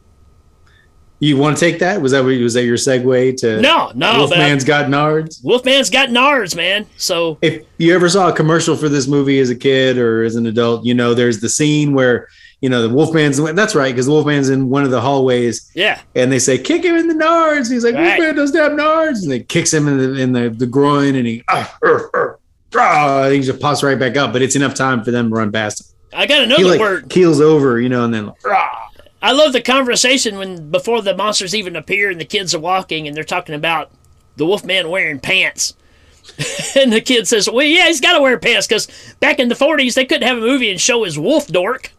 [1.20, 2.02] You want to take that?
[2.02, 3.62] Was that what- was that your segue to?
[3.62, 5.42] No, no, Wolfman's got nards.
[5.42, 6.84] Wolfman's got nards, man.
[6.98, 10.36] So If you ever saw a commercial for this movie as a kid or as
[10.36, 12.28] an adult, you know there's the scene where
[12.64, 13.36] you know the Wolfman's.
[13.36, 16.82] That's right, because the Wolfman's in one of the hallways, yeah, and they say kick
[16.82, 17.70] him in the nards.
[17.70, 18.18] He's like Right.
[18.18, 21.26] Wolfman doesn't have nards, and they kicks him in the in the, the groin, and
[21.26, 22.40] he ah, er, er,
[22.74, 24.32] ah, he just pops right back up.
[24.32, 26.18] But it's enough time for them to run past him.
[26.18, 27.10] I got another he like word.
[27.10, 28.32] keels over, you know, and then
[29.20, 33.06] I love the conversation when before the monsters even appear and the kids are walking
[33.06, 33.90] and they're talking about
[34.36, 35.74] the Wolfman wearing pants.
[36.76, 38.88] and the kid says, "Well, yeah, he's got to wear pants because
[39.20, 41.90] back in the '40s they couldn't have a movie and show his wolf dork."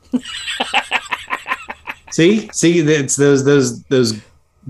[2.12, 4.13] See, see, it's those those those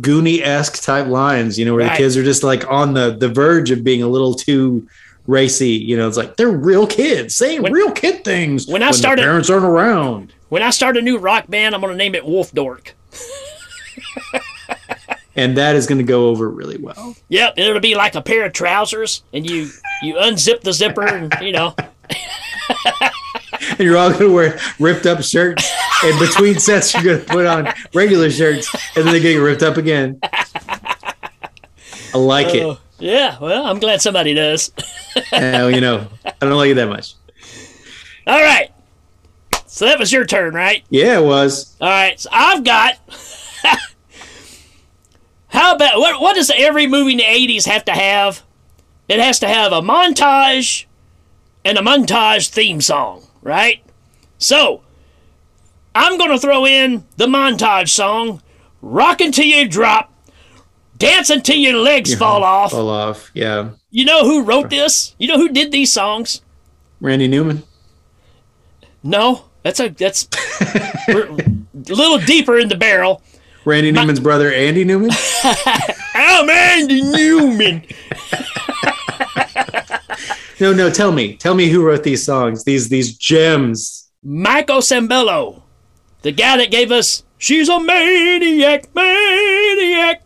[0.01, 1.91] Goonie esque type lines, you know, where Right.
[1.91, 4.87] the kids are just like on the the verge of being a little too
[5.27, 5.69] racy.
[5.71, 9.49] You know, it's like they're real kids saying real kid things when I started- parents
[9.49, 10.33] aren't around.
[10.49, 12.93] When I start a new rock band, I'm going to name it Wolf Dork.
[15.35, 17.15] And that is going to go over really well.
[17.27, 19.69] Yep, it'll be like a pair of trousers, and you
[20.01, 21.75] you unzip the zipper, and you know,
[23.71, 25.69] And you're all going to wear ripped up shirts,
[26.03, 29.63] and between sets you're going to put on regular shirts, and then they get ripped
[29.63, 30.19] up again.
[30.23, 32.77] I like Oh, it.
[32.99, 33.37] yeah.
[33.39, 34.71] Well, I'm glad somebody does.
[35.31, 37.15] Hell, you know, I don't like it that much.
[38.27, 38.71] All right.
[39.67, 40.83] So that was your turn, right?
[40.89, 41.75] Yeah, it was.
[41.81, 42.93] All right, so I've got.
[45.49, 46.21] How about what?
[46.21, 48.43] What does every movie in the '80s have to have?
[49.07, 50.85] It has to have a montage
[51.63, 53.81] and a montage theme song, right?
[54.37, 54.81] So
[55.93, 58.41] I'm gonna throw in the montage song,
[58.81, 60.11] "Rockin' Till You Drop,"
[60.97, 62.71] dancing till your legs fall off.
[62.71, 63.31] Fall off.
[63.33, 63.69] Yeah.
[63.91, 65.15] You know who wrote this?
[65.17, 66.41] You know who did these songs?
[66.99, 67.63] Randy Newman.
[69.03, 70.27] No, that's a that's
[71.07, 71.27] a
[71.73, 73.21] little deeper in the barrel.
[73.63, 75.11] Randy Newman's brother, Andy Newman.
[76.15, 77.83] I'm Andy Newman.
[80.59, 80.89] No, no.
[80.89, 82.63] Tell me, tell me who wrote these songs.
[82.63, 84.09] These these gems.
[84.23, 85.61] Michael Sembello,
[86.21, 90.23] the guy that gave us "She's a Maniac, Maniac,"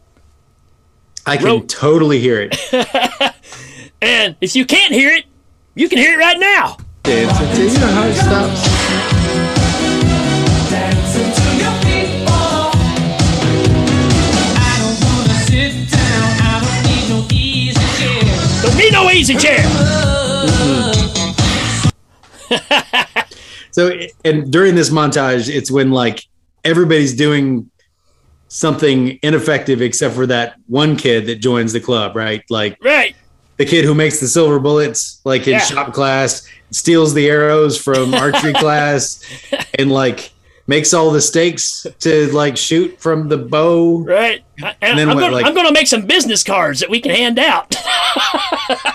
[1.25, 2.55] I can Wrote- totally hear it.
[4.01, 5.25] and if you can't hear it,
[5.75, 6.77] you can hear it right now.
[7.03, 9.79] Dance until you know how it stops.
[18.61, 19.63] Don't need no easy chair.
[23.79, 26.25] So, and during this montage, it's when like
[26.65, 27.71] everybody's doing
[28.49, 32.43] something ineffective except for that one kid that joins the club, right?
[32.49, 33.15] Like Right.
[33.55, 35.59] the kid who makes the silver bullets, like in Yeah.
[35.59, 39.23] shop class, steals the arrows from archery class,
[39.77, 40.31] and like
[40.67, 43.99] makes all the stakes to like shoot from the bow.
[44.03, 44.43] Right.
[44.81, 47.39] And, then I'm, gonna, like- I'm gonna make some business cards that we can hand
[47.39, 47.75] out.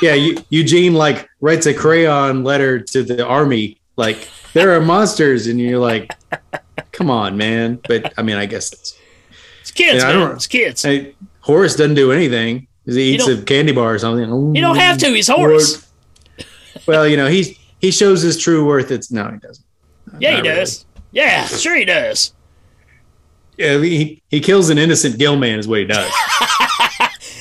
[0.03, 5.47] Yeah, Eu- Eugene like writes a crayon letter to the army, like there are monsters,
[5.47, 6.11] and you're like,
[6.93, 7.79] come on, man.
[7.87, 8.97] But I mean, I guess it's,
[9.61, 10.21] It's kids, Yeah, I man.
[10.29, 10.83] don't- It's kids.
[10.83, 12.67] hey, Horace doesn't do anything.
[12.87, 14.31] He eats a candy bar or something.
[14.31, 15.07] Oh, you don't have to.
[15.13, 15.87] He's Horace.
[16.87, 18.91] Well, you know, he he shows his true worth.
[18.91, 19.65] It's no, he doesn't.
[20.19, 20.57] Yeah, he Not really.
[20.61, 20.87] does.
[21.13, 22.33] Yeah, sure he does.
[23.57, 26.11] Yeah, he he kills an innocent gill man is what he does.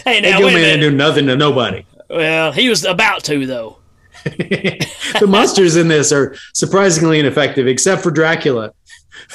[0.05, 1.85] Hey, now gill wait man didn't do nothing to nobody.
[2.09, 3.77] Well, he was about to though.
[5.19, 8.73] the monsters in this are surprisingly ineffective, except for Dracula,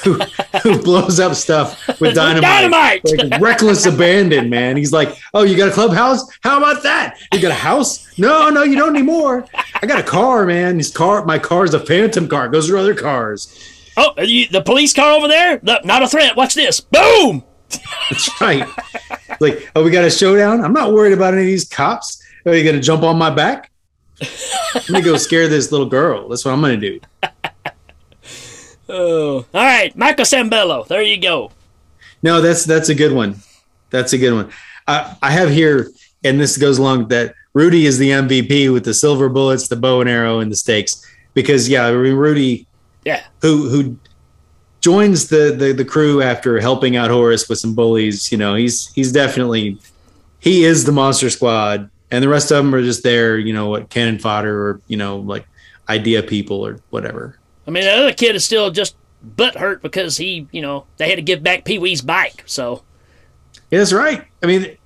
[0.03, 0.15] who,
[0.63, 3.03] who blows up stuff with dynamite.
[3.03, 3.03] Dynamite!
[3.05, 4.77] Like reckless abandon, man.
[4.77, 6.25] He's like, "Oh, you got a clubhouse?
[6.43, 7.19] How about that?
[7.33, 8.19] You got a house?
[8.19, 9.47] No, no, you don't anymore.
[9.83, 10.79] I got a car, man.
[10.79, 12.47] His car, my car is a phantom car.
[12.47, 13.55] It goes through other cars.
[13.97, 15.61] Oh, you, the police car over there?
[15.63, 16.37] Not a threat.
[16.37, 16.81] Watch this.
[16.81, 17.45] Boom!
[18.11, 18.67] That's right.
[19.41, 20.65] like, oh, we got a showdown.
[20.65, 22.23] I'm not worried about any of these cops.
[22.47, 23.71] Are you gonna jump on my back?
[24.21, 26.29] I'm gonna go scare this little girl.
[26.29, 27.01] That's what I'm gonna do.
[28.91, 30.87] Oh, all right, Michael Sembello.
[30.89, 31.51] There you go.
[32.23, 33.37] No, that's that's a good one.
[33.91, 34.51] That's a good one.
[34.87, 35.91] I, I have here,
[36.25, 40.01] and this goes along that Rudy is the MVP with the silver bullets, the bow
[40.01, 41.05] and arrow, and the stakes
[41.35, 42.67] because yeah, I mean, Rudy,
[43.05, 43.23] Yeah.
[43.43, 43.99] who who
[44.81, 48.33] joins the, the the crew after helping out Horace with some bullies.
[48.33, 49.79] You know, he's he's definitely
[50.41, 53.39] he is the Monster Squad, and the rest of them are just there.
[53.39, 55.47] You know, what cannon fodder or you know like
[55.89, 57.39] idea people or whatever.
[57.67, 61.09] I mean, the other kid is still just butt hurt because he, you know, they
[61.09, 62.43] had to give back Pee Wee's bike.
[62.47, 62.83] So,
[63.71, 64.25] Yeah, that's right.
[64.43, 64.77] I mean,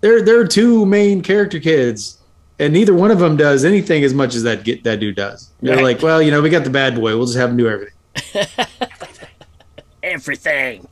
[0.00, 2.18] there there are two main character kids,
[2.58, 5.50] and neither one of them does anything as much as that get, that dude does.
[5.60, 5.82] They're Right.
[5.84, 7.16] like, well, you know, we got the bad boy.
[7.16, 8.46] We'll just have him do everything.
[10.02, 10.86] everything.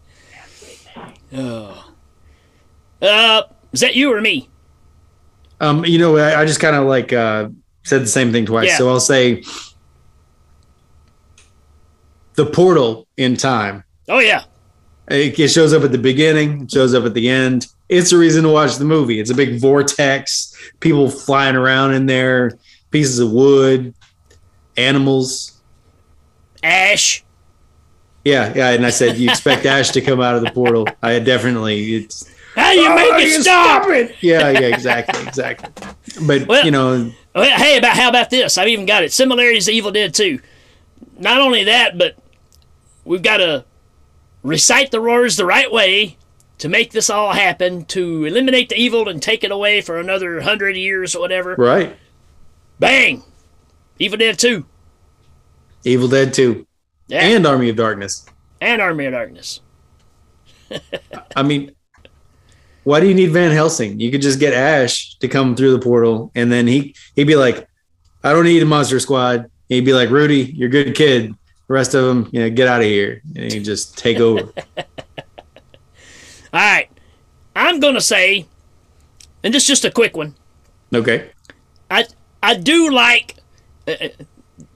[1.33, 1.93] Oh.
[3.01, 3.43] Uh,
[3.73, 4.49] is that you or me?
[5.61, 7.49] Um, you know, I, I just kind of like uh,
[7.83, 8.69] said the same thing twice.
[8.69, 8.79] Yeah.
[8.79, 9.43] So I'll say
[12.35, 13.85] the portal in time.
[14.09, 14.45] Oh, yeah.
[15.11, 16.63] It, it shows up at the beginning.
[16.63, 17.67] It shows up at the end.
[17.89, 19.19] It's a reason to watch the movie.
[19.19, 20.55] It's a big vortex.
[20.81, 22.59] People flying around in there.
[22.91, 23.95] Pieces of wood.
[24.77, 25.61] Animals.
[26.63, 27.25] Ash.
[28.25, 28.71] Yeah, yeah.
[28.71, 30.87] And I said you expect Ash to come out of the portal.
[31.03, 31.95] I definitely.
[31.95, 33.89] It's How do you Oh, make it you stop?
[33.89, 34.17] it?
[34.21, 35.71] yeah, yeah, exactly, exactly.
[36.27, 38.59] But Well- you know, Well, Hey, about how about this?
[38.59, 39.13] I've even got it.
[39.13, 40.41] Similarities to Evil Dead 2.
[41.19, 42.17] Not only that, but
[43.05, 43.65] we've got to
[44.43, 46.17] recite the roars the right way
[46.59, 50.41] to make this all happen, to eliminate the evil and take it away for another
[50.41, 51.55] hundred years or whatever.
[51.57, 51.97] right?
[52.81, 53.23] Bang!
[54.01, 54.65] Evil Dead 2
[55.85, 56.67] Evil Dead Two
[57.07, 57.21] Yeah.
[57.21, 58.27] and Army of Darkness.
[58.61, 59.61] and Army of Darkness.
[61.37, 61.73] I mean,
[62.89, 64.01] why do you need Van Helsing?
[64.01, 67.37] You could just get Ash to come through the portal, and then he he'd be
[67.37, 67.69] like,
[68.25, 71.35] "I don't need a Monster Squad." He'd be like, "Rudy, you're a good kid.
[71.67, 74.51] The rest of them, you know, get out of here," and he'd just take over.
[74.79, 74.85] All
[76.55, 76.89] right.
[77.55, 78.47] I'm going to say,
[79.45, 80.35] and this is just a quick one.
[80.95, 81.31] okay.
[81.91, 82.07] I
[82.43, 83.37] I do like.
[83.87, 84.09] Uh, uh,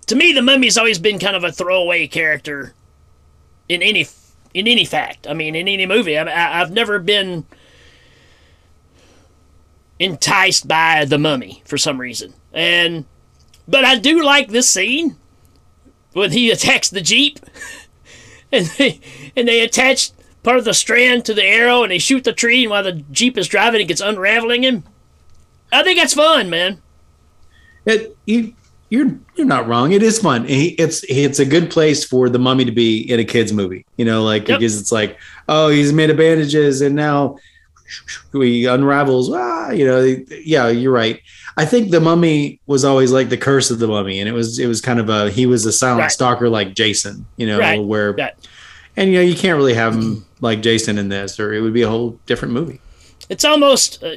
[0.08, 2.74] to me, the mummy's always been kind of a throwaway character
[3.70, 4.06] in any
[4.52, 5.26] in any fact.
[5.26, 6.18] I mean, in any movie.
[6.18, 7.46] I, I, I've never been
[10.02, 13.04] enticed by the mummy for some reason, and
[13.68, 15.16] but I do like this scene
[16.12, 17.38] when he attacks the jeep,
[18.52, 19.00] and they
[19.36, 20.10] and they attach
[20.42, 23.04] part of the strand to the arrow, and they shoot the tree, and while the
[23.12, 24.84] jeep is driving, it gets unraveling him.
[25.72, 26.82] I think that's fun, man.
[27.86, 28.54] It, you,
[28.90, 29.92] you're you're not wrong.
[29.92, 30.44] It is fun.
[30.46, 33.86] He, it's it's a good place for the mummy to be in a kids movie.
[33.96, 34.58] You know, like Yep.
[34.58, 37.38] because it's like, oh, he's made of bandages, and now
[38.32, 39.30] he unravels.
[39.32, 41.20] Ah, you know, yeah, you're right.
[41.56, 44.58] I think the mummy was always like the curse of the mummy, and it was
[44.58, 46.12] it was kind of a he was a silent Right.
[46.12, 47.26] stalker like Jason.
[47.36, 48.32] You know, Right, where right.
[48.96, 51.72] and you know you can't really have him like Jason in this, or it would
[51.74, 52.80] be a whole different movie.
[53.28, 54.12] it's almost uh,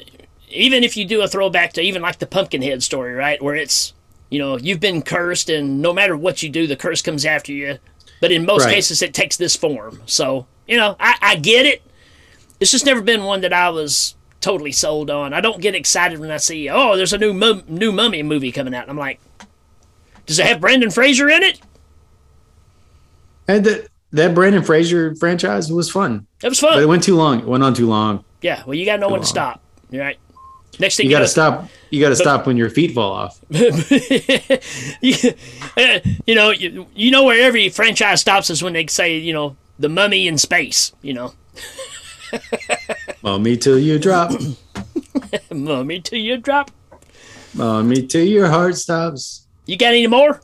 [0.49, 3.93] even if you do a throwback to even like the pumpkinhead story right where it's
[4.29, 7.51] you know you've been cursed and no matter what you do the curse comes after
[7.51, 7.77] you
[8.21, 11.81] but in most cases it takes this form so you know I, I get it
[12.59, 16.19] it's just never been one that i was totally sold on i don't get excited
[16.19, 19.19] when i see oh there's a new mum- new mummy movie coming out i'm like
[20.25, 21.59] does it have Brendan Fraser in it
[23.47, 26.73] And that that Brendan Fraser franchise was fun, it was fun.
[26.73, 27.39] but it went too long.
[27.41, 28.23] It went on too long.
[28.41, 30.17] yeah well you gotta know when to stop You're right
[30.79, 31.69] next thing You you, got to stop.
[31.89, 33.39] You got to stop when your feet fall off.
[33.49, 33.63] you,
[36.25, 39.55] you know, you, you know where every franchise stops is when they say, you know,
[39.79, 41.33] the mummy in space, you know,
[43.23, 44.31] Mummy till you drop.
[45.51, 46.71] mummy till you drop.
[47.53, 49.47] Mummy till your heart stops.
[49.65, 50.41] You got any more?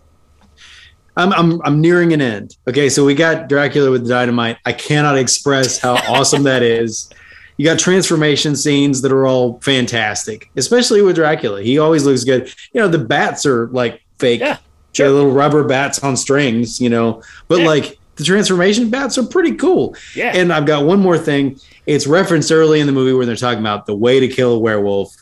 [1.17, 2.55] I'm I'm I'm nearing an end.
[2.67, 4.57] Okay, so we got Dracula with the dynamite.
[4.65, 7.09] I cannot express how awesome that is.
[7.57, 11.61] You got transformation scenes that are all fantastic, especially with Dracula.
[11.61, 12.51] He always looks good.
[12.73, 14.39] You know, the bats are like fake.
[14.39, 14.57] Yeah,
[14.95, 17.21] They're little rubber bats on strings, you know.
[17.49, 17.67] But Yeah.
[17.67, 19.95] like the transformation bats are pretty cool.
[20.15, 20.31] Yeah.
[20.35, 21.59] And I've got one more thing.
[21.85, 24.59] It's referenced early in the movie where they're talking about the way to kill a
[24.59, 25.15] werewolf.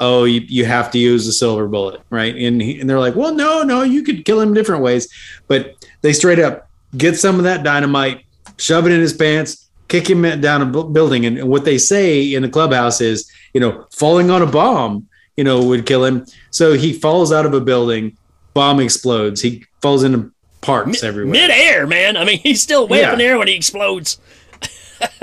[0.00, 2.34] Oh, you, you have to use a silver bullet, right?
[2.34, 5.12] And he, and they're like, well, no, no, you could kill him different ways.
[5.48, 8.24] But they straight up get some of that dynamite,
[8.56, 11.26] shove it in his pants, kick him down a building.
[11.26, 15.08] And, and what they say in the clubhouse is, you know, falling on a bomb,
[15.36, 16.26] you know, would kill him.
[16.50, 18.16] So he falls out of a building,
[18.54, 19.42] bomb explodes.
[19.42, 21.32] He falls into parts everywhere.
[21.32, 22.16] Mid-air, man.
[22.16, 24.18] I mean, he's still way up in the air when he explodes.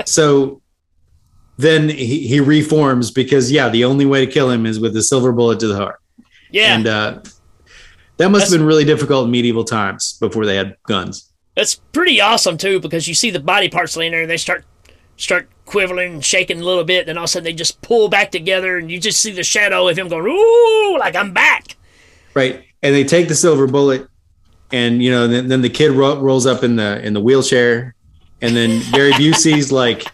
[0.04, 0.60] so
[1.58, 5.02] then he, he reforms because yeah, the only way to kill him is with a
[5.02, 6.00] silver bullet to the heart.
[6.50, 7.20] Yeah, And uh,
[8.18, 11.32] that must have been really difficult in medieval times before they had guns.
[11.54, 14.64] that's pretty awesome too because you see the body parts laying there and they start
[15.16, 18.08] start quivering and shaking a little bit, and all of a sudden they just pull
[18.08, 21.76] back together, and you just see the shadow of him going, "Ooh!" Like I'm back.
[22.34, 22.64] Right.
[22.82, 24.06] and they take the silver bullet,
[24.72, 27.94] and you know, then, then the kid ro- rolls up in the in the wheelchair,
[28.40, 30.04] and then Gary Busey's like,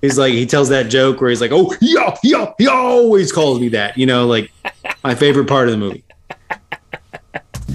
[0.00, 3.60] he's like, he tells that joke where he's like, oh yeah, yeah, he always calls
[3.60, 4.50] me that, you know, like
[5.02, 6.04] my favorite part of the movie.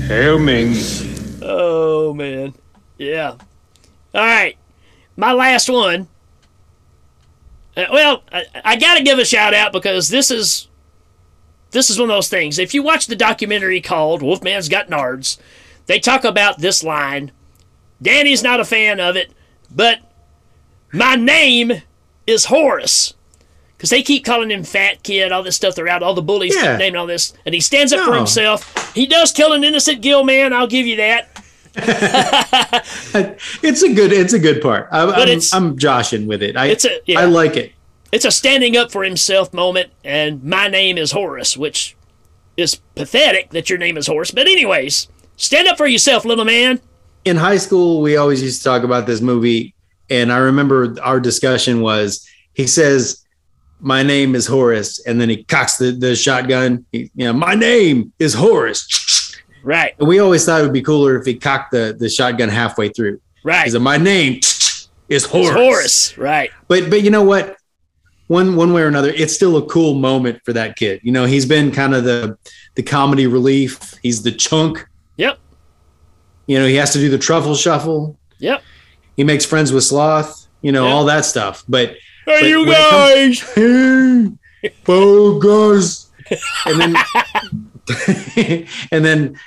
[0.07, 0.73] Hail Ming.
[1.41, 2.53] Oh man,
[2.97, 3.35] yeah.
[4.13, 4.57] All right,
[5.15, 6.07] my last one.
[7.75, 10.67] Uh, well, I, I got to give a shout out because this is
[11.71, 12.57] this is one of those things.
[12.57, 15.37] If you watch the documentary called Wolfman's Got Nards,
[15.87, 17.31] they talk about this line.
[18.01, 19.31] Danny's not a fan of it,
[19.73, 19.99] but
[20.93, 21.71] my name
[22.27, 23.13] is Horace.
[23.75, 26.71] Because they keep calling him Fat Kid, all this stuff throughout, all the bullies Yeah.
[26.73, 27.33] keep naming all this.
[27.45, 28.93] And he stands up for himself.
[28.95, 31.43] He does kill an innocent Gill man, I'll give you that.
[33.63, 34.87] It's a good, it's a good part.
[34.91, 36.55] I, But I'm, I'm joshing with it.
[36.57, 37.19] I, It's a- yeah.
[37.19, 37.73] I like it.
[38.11, 41.95] It's a standing up for himself moment, and my name is Horace, which
[42.55, 44.31] is pathetic that your name is Horace.
[44.31, 45.07] But, anyways,
[45.37, 46.79] stand up for yourself, little man.
[47.25, 49.73] in high school, we always used to talk about this movie,
[50.09, 53.23] and I remember our discussion was he says,
[53.79, 56.85] "My name is Horace," and then he cocks the, the shotgun.
[56.91, 59.35] He, you know, my name is Horace.
[59.63, 62.47] Right, And we always thought it would be cooler if he cocked the, the shotgun
[62.47, 63.19] halfway through.
[63.43, 63.65] right.
[63.65, 64.39] He said, "My name
[65.09, 66.51] is Horace." Horace, right.
[66.69, 67.57] But but you know what?
[68.27, 71.01] One one way or another, it's still a cool moment for that kid.
[71.03, 72.37] You know, he's been kind of the
[72.75, 73.95] the comedy relief.
[74.01, 74.87] He's the chunk.
[75.17, 75.39] Yep,
[76.47, 78.17] You know, he has to do the truffle shuffle.
[78.39, 78.61] yep.
[79.15, 80.93] he makes friends with sloth you know Yeah.
[80.93, 81.89] all that stuff but
[82.25, 83.39] Hey, But you guys!
[83.55, 86.09] hey bogus
[86.65, 86.95] and then
[88.91, 89.39] and then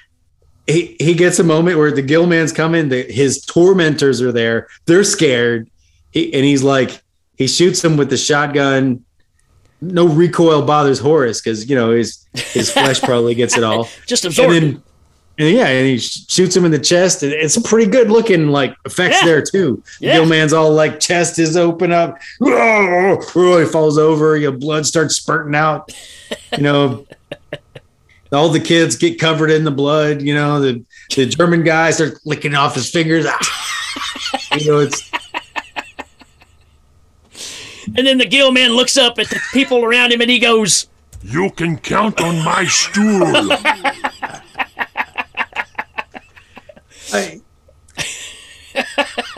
[0.66, 4.68] he he gets a moment where the gill man's coming the, his tormentors are there
[4.86, 5.68] they're scared
[6.12, 7.02] he, and he's like
[7.36, 9.04] he shoots them with the shotgun
[9.82, 14.24] no recoil bothers horace because you know his his flesh probably gets it all Just
[14.24, 14.82] absorb and then
[15.40, 17.22] and yeah, and he shoots him in the chest.
[17.22, 19.26] and It's a pretty good looking like effects Yeah.
[19.26, 19.82] there too.
[19.98, 20.14] Yeah.
[20.16, 22.18] Gill man's all like chest is open up.
[22.42, 24.36] Oh, oh, he falls over.
[24.36, 25.90] Your blood starts spurting out.
[26.56, 27.06] You know,
[28.32, 30.20] all the kids get covered in the blood.
[30.20, 30.84] You know, the
[31.16, 33.24] the German guy starts licking off his fingers.
[33.26, 34.48] Ah.
[34.58, 35.10] you know, it's
[37.96, 40.86] And then the Gill man looks up at the people around him and he goes,
[41.22, 43.56] You can count on my stool.
[47.14, 47.40] I,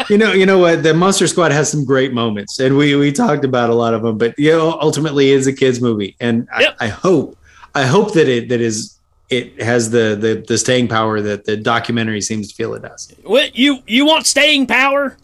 [0.09, 0.83] you know, you know what?
[0.83, 4.03] The Monster Squad has some great moments, and we we talked about a lot of
[4.03, 4.19] them.
[4.19, 6.77] But you know, ultimately, it's a kids movie, and Yep.
[6.81, 7.39] I, I hope,
[7.75, 8.99] I hope that it that is
[9.31, 13.13] it has the the the staying power that the documentary seems to feel it does.
[13.25, 15.17] What you you want staying power?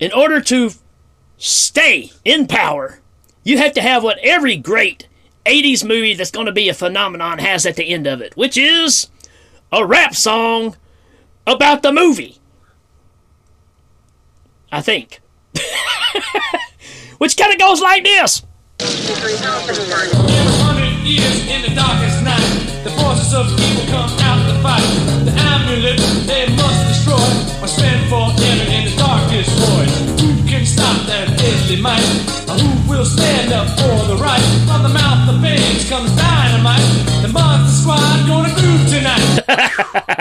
[0.00, 0.70] In order to
[1.38, 3.00] stay in power,
[3.44, 5.06] you have to have what every great
[5.46, 8.56] 80s movie that's going to be a phenomenon has at the end of it, which
[8.56, 9.08] is
[9.70, 10.76] a rap song
[11.46, 12.38] about the movie.
[14.70, 15.20] I think.
[17.18, 18.42] which kind of goes like this.
[21.04, 24.82] years in the darkest night, the forces of evil come out to fight.
[25.24, 29.90] The amulet they must destroy or spend forever in the darkest void.
[30.20, 31.02] Who can stop
[31.82, 32.00] might?
[32.48, 34.40] Or who will stand up for the right?
[34.66, 36.86] From the mouth of babes comes dynamite.
[37.22, 40.11] The monster squad gonna groove tonight.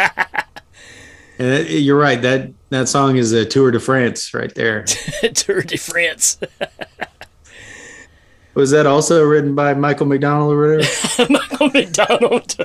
[1.51, 4.83] You're right that that song is a Tour de France right there.
[5.33, 6.39] Tour de France.
[8.53, 11.27] Was that also written by Michael McDonald or whatever?
[11.29, 12.55] Michael McDonald.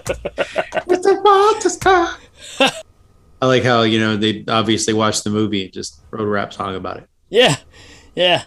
[3.41, 6.53] I like how you know they obviously watched the movie and just wrote a rap
[6.53, 7.09] song about it.
[7.28, 7.57] yeah.
[8.14, 8.45] Yeah.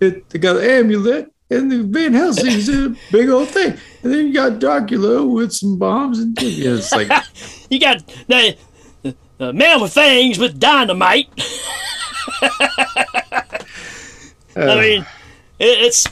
[0.00, 3.78] it, they got the amulet and the Van Helsing's a big old thing.
[4.02, 7.08] And then you got Dracula with some bombs and you know, it's like
[7.70, 8.56] You got the,
[9.38, 11.28] the man with fangs with dynamite.
[14.56, 15.06] I mean,
[15.58, 16.06] it, it's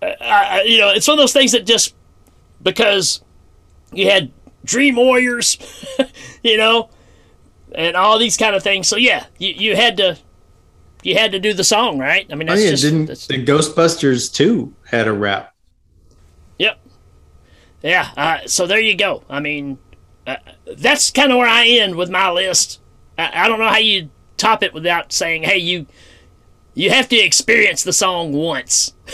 [0.00, 1.94] I, you know it's one of those things that just
[2.62, 3.22] because
[3.92, 4.32] you had
[4.64, 5.58] Dream Warriors,
[6.42, 6.88] you know,
[7.74, 8.88] and all these kind of things.
[8.88, 10.18] So yeah, you, you had to
[11.02, 12.26] you had to do the song, right?
[12.30, 15.54] I mean, oh yeah, just didn't that's, the Ghostbusters too had a rap?
[16.58, 16.78] Yep.
[17.82, 18.08] Yeah.
[18.16, 19.24] Uh, so there you go.
[19.28, 19.78] I mean,
[20.26, 20.36] uh,
[20.76, 22.80] that's kind of where I end with my list.
[23.18, 25.86] I, I don't know how you top it without saying, "Hey, you
[26.74, 28.92] you have to experience the song once."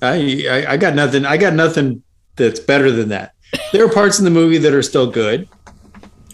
[0.00, 1.24] I, I I got nothing.
[1.24, 2.02] I got nothing
[2.36, 3.34] that's better than that.
[3.72, 5.48] There are parts in the movie that are still good.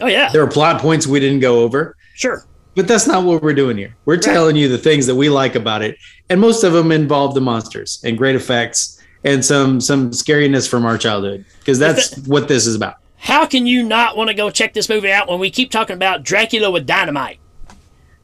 [0.01, 2.45] Oh yeah, There are plot points we didn't go over, sure.
[2.73, 3.95] but that's not what we're doing here.
[4.05, 5.97] We're telling you the things that we like about it,
[6.29, 10.85] and most of them involve the monsters and great effects and some some scariness from
[10.85, 12.95] our childhood because that's what this is about.
[13.17, 15.95] How can you not want to go check this movie out when we keep talking
[15.95, 17.39] about Dracula with dynamite?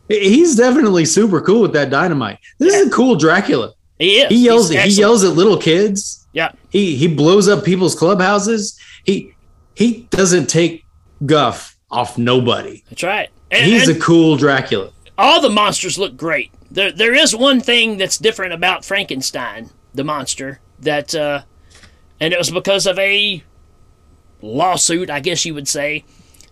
[0.07, 2.37] He's definitely super cool with that dynamite.
[2.59, 3.73] This is a cool Dracula.
[3.97, 4.29] He is.
[4.29, 4.69] He yells.
[4.69, 4.97] He's He excellent.
[4.99, 6.27] yells at little kids.
[6.33, 6.51] Yeah.
[6.69, 8.79] He he blows up people's clubhouses.
[9.03, 9.33] He
[9.73, 10.85] he doesn't take
[11.25, 12.83] guff off nobody.
[12.89, 13.29] That's right.
[13.51, 14.91] And, He's and a cool Dracula.
[15.17, 16.51] all the monsters look great.
[16.71, 21.41] There, there is one thing that's different about Frankenstein, the monster, that, uh,
[22.19, 23.43] and it was because of a
[24.41, 26.05] lawsuit, I guess you would say.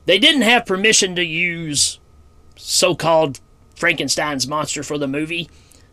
[0.06, 2.00] They didn't have permission to use
[2.56, 3.40] so-called
[3.76, 5.50] Frankenstein's monster for the movie,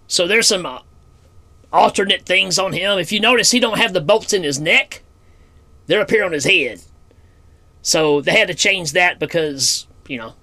[0.06, 0.80] so there's some uh,
[1.72, 2.98] alternate things on him.
[2.98, 5.02] If you notice, he don't have the bolts in his neck;
[5.86, 6.80] they're up here on his head.
[7.82, 10.34] So they had to change that because you know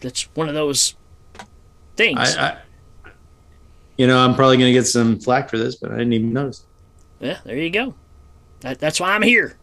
[0.00, 0.94] that's one of those
[1.96, 2.18] things.
[2.18, 2.58] I, I
[3.96, 6.64] you know I'm probably gonna get some flack for this, but I didn't even notice.
[7.20, 7.94] Yeah, there you go.
[8.60, 9.56] That, that's why I'm here.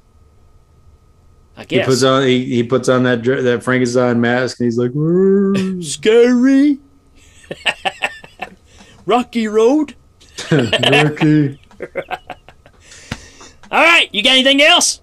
[1.55, 4.77] I guess He puts on he, he puts on that that Frankenstein mask and he's
[4.77, 4.91] like
[5.83, 6.79] Scary.
[9.05, 9.95] Rocky Road.
[10.51, 11.59] Rocky.
[13.69, 15.01] All right, you got anything else?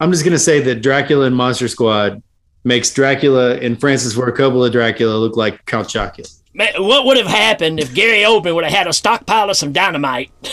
[0.00, 2.20] I'm just gonna say that Dracula and Monster Squad
[2.64, 6.40] makes Dracula and Francis Ford Coppola Dracula look like Count Chocula.
[6.56, 9.72] Man, what would have happened if Gary Oldman would have had a stockpile of some
[9.72, 10.30] dynamite?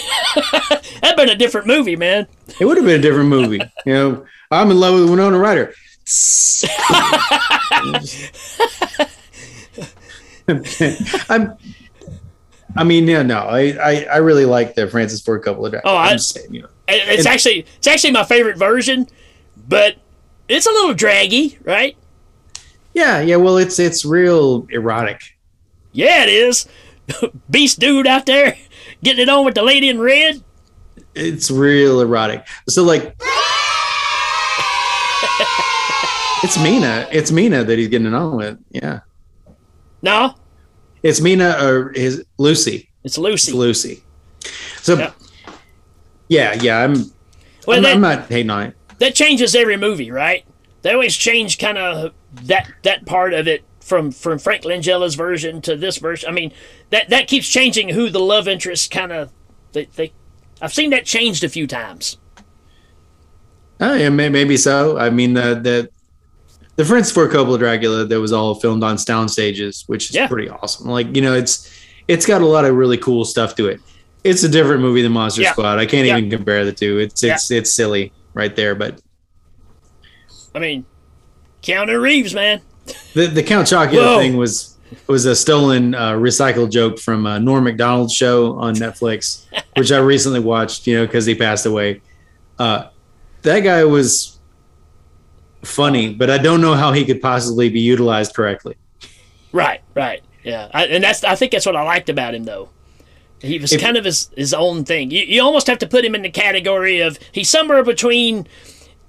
[1.02, 2.28] That'd been a different movie, man.
[2.60, 3.62] It would have been a different movie.
[3.86, 5.74] You know, I'm in love with Winona Ryder.
[11.30, 11.56] I'm.
[12.76, 15.94] I mean, yeah, no, I, I, I really like the Francis Ford Coppola Dracula.
[15.94, 16.70] Oh, I- saying, you know.
[16.88, 19.08] It's And- actually it's actually my favorite version,
[19.68, 19.96] but
[20.50, 21.96] it's a little draggy, right?
[22.94, 23.38] Yeah, yeah.
[23.38, 25.22] Well, it's it's real erotic.
[25.92, 26.68] Yeah, it is.
[27.50, 28.58] Beast dude out there
[29.04, 30.44] getting it on with the lady in red.
[31.16, 32.46] It's real erotic.
[32.70, 33.16] So like,
[36.44, 37.08] it's Mina.
[37.12, 38.58] It's Mina that he's getting it on with.
[38.72, 39.00] Yeah,
[40.02, 40.36] No,
[41.04, 42.90] it's Mina or his Lucy.
[43.04, 43.52] it's Lucy.
[43.52, 44.04] It's Lucy.
[44.78, 45.12] So,
[46.30, 46.80] yeah, yeah.
[46.80, 46.94] I'm.
[47.68, 48.76] Well, I'm, that- I'm not hating on it.
[49.00, 50.44] that changes every movie, right?
[50.82, 52.14] They always change kind of
[52.44, 56.30] that that part of it from from Frank Langella's version to this version.
[56.30, 56.52] I mean,
[56.92, 59.32] that that keeps changing who the love interest kind of
[59.74, 60.14] they, they
[60.62, 62.18] I've seen that changed a few times.
[63.80, 64.98] Oh, yeah, may, maybe so.
[65.00, 65.90] I mean, the the
[66.76, 70.50] the Francis Ford Coppola Dracula that was all filmed on sound stages, which is pretty
[70.50, 70.88] awesome.
[70.88, 71.70] Like you know, it's
[72.08, 73.80] it's got a lot of really cool stuff to it.
[74.24, 75.52] It's a different movie than Monster Yeah.
[75.54, 75.80] Squad.
[75.80, 76.18] I can't Yeah.
[76.18, 77.00] even compare the two.
[77.00, 78.76] It's it's it's silly right there.
[78.76, 79.02] But
[80.54, 80.86] I mean,
[81.64, 82.62] Keanu Reeves, man.
[83.14, 84.78] The the Count Chocula thing was
[85.08, 89.46] was a stolen uh, recycled joke from uh, Norm Macdonald's show on Netflix,
[89.78, 90.88] which I recently watched.
[90.88, 92.02] You know, because he passed away.
[92.60, 92.90] Uh,
[93.44, 94.40] that guy was
[95.64, 98.76] funny, but I don't know how he could possibly be utilized correctly.
[99.52, 102.70] Right, right, yeah, I, and that's I think that's what I liked about him though.
[103.42, 105.12] He was If- kind of his his own thing.
[105.12, 108.48] You you almost have to put him in the category of he's somewhere between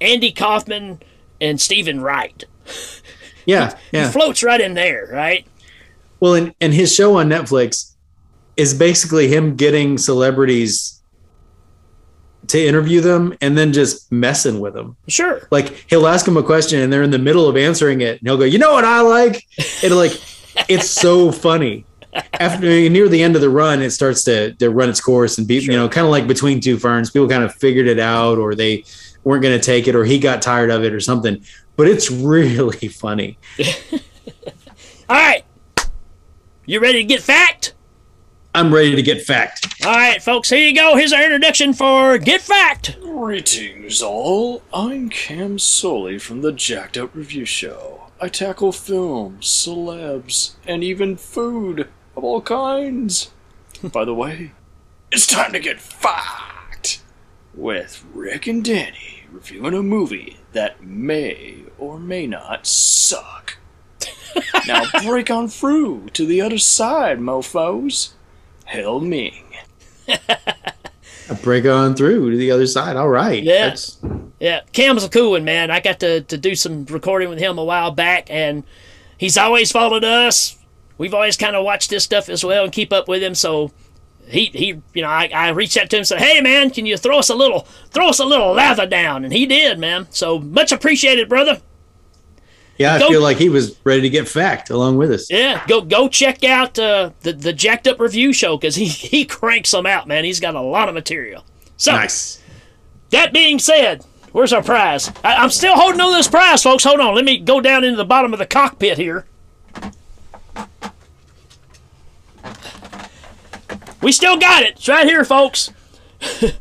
[0.00, 1.00] Andy Kaufman
[1.40, 2.44] and Steven Wright.
[3.46, 4.10] Yeah, He yeah.
[4.10, 5.46] floats right in there, right?
[6.20, 7.92] Well, and, and his show on Netflix
[8.56, 11.02] is basically him getting celebrities
[12.48, 14.96] to interview them and then just messing with them.
[15.08, 15.46] Sure.
[15.50, 18.28] Like he'll ask them a question and they're in the middle of answering it, and
[18.28, 19.46] he'll go, "You know what I like?"
[19.82, 20.12] And like,
[20.68, 21.86] it's so funny.
[22.34, 25.48] After near the end of the run, it starts to, to run its course and
[25.48, 27.10] be, you know, kind of like between two ferns.
[27.10, 28.84] People kind of figured it out, or they
[29.24, 31.42] weren't going to take it, or he got tired of it, or something.
[31.76, 33.38] But it's really funny.
[35.08, 35.44] All right.
[36.66, 37.74] You ready to get fact?
[38.54, 39.82] I'm ready to get fact.
[39.84, 40.94] All right, folks, here you go.
[40.96, 42.98] Here's our introduction for Get Fact.
[43.00, 44.62] Greetings, all.
[44.74, 48.10] I'm Cam Soley from the Jacked Up Review Show.
[48.20, 53.30] I tackle films, celebs, and even food of all kinds.
[53.82, 54.52] By the way,
[55.10, 57.02] it's time to get fucked
[57.54, 63.58] with Rik and Danny reviewing a movie that may or may not suck.
[64.66, 68.12] now break on through to the other side, mofos.
[68.64, 69.44] Hell Ming.
[71.42, 72.96] Break on through to the other side.
[72.96, 73.42] All right.
[73.42, 73.64] Yeah.
[73.64, 73.98] That's-
[74.40, 75.70] Yeah, Cam's a cool one, man.
[75.70, 78.64] I got to, to do some recording with him a while back, and
[79.18, 80.58] he's always followed us.
[80.98, 83.34] We've always kind of watched this stuff as well and keep up with him.
[83.34, 83.70] So
[84.26, 86.86] he he, you know, I, I reached out to him and said, "Hey, man, can
[86.86, 87.60] you throw us a little
[87.90, 90.06] throw us a little lather down?" And he did, man.
[90.10, 91.60] So much appreciated, brother.
[92.78, 95.30] yeah, I feel like he was ready to get fact along with us.
[95.30, 99.24] Yeah, go go check out uh, the the Jacked Up Review Show because he he
[99.24, 100.24] cranks them out, man.
[100.24, 101.44] He's got a lot of material.
[101.76, 102.40] So, Nice.
[103.10, 105.10] that being said, where's our prize?
[105.24, 106.84] I, I'm still holding on to this prize, folks.
[106.84, 107.14] Hold on.
[107.16, 109.26] Let me go down into the bottom of the cockpit here.
[114.02, 114.72] We still got it.
[114.76, 115.72] It's right here, folks.
[116.20, 116.52] it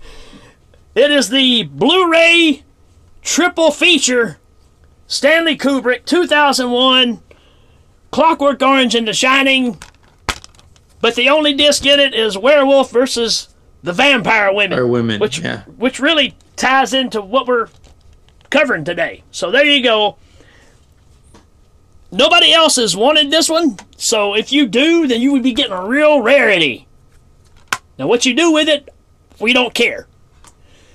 [0.96, 2.64] is the Blu ray
[3.22, 4.40] triple feature
[5.08, 7.22] Stanley Kubrick 2001
[8.12, 9.78] Clockwork Orange and The Shining.
[11.02, 13.50] But the only disc in it is Werewolf versus
[13.82, 14.78] the Vampire Women.
[14.78, 15.20] Or women.
[15.20, 15.64] Which, yeah.
[15.64, 17.70] which really ties into what we're
[18.52, 19.24] covering today.
[19.32, 20.18] So there you go.
[22.12, 25.72] Nobody else has wanted this one, so if you do, then you would be getting
[25.72, 26.86] a real rarity.
[28.02, 28.90] Now, what you do with it,
[29.40, 30.08] we don't care.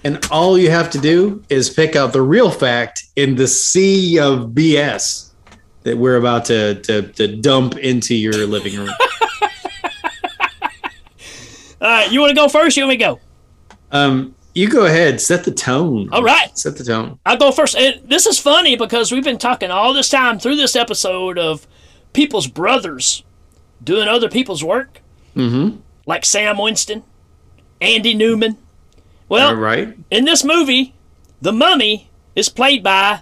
[0.02, 4.18] And all you have to do is pick out the real fact in the sea
[4.18, 5.30] of BS
[5.84, 8.88] that we're about to, to, to dump into your living room.
[11.80, 12.76] All right, you want to go first?
[12.76, 13.20] You want me to go?
[13.92, 16.08] um, you go ahead, set the tone.
[16.10, 16.58] All right.
[16.58, 17.20] Set the tone.
[17.24, 17.76] I'll go first.
[17.76, 21.68] And this is funny because we've been talking all this time through this episode of
[22.14, 23.22] people's brothers
[23.84, 25.02] doing other people's work,
[25.36, 25.82] Mm-hmm.
[26.06, 27.02] Like Sam Winston,
[27.80, 28.56] Andy Newman.
[29.28, 29.96] Well, All right.
[30.10, 30.94] in this movie,
[31.42, 33.20] the mummy is played by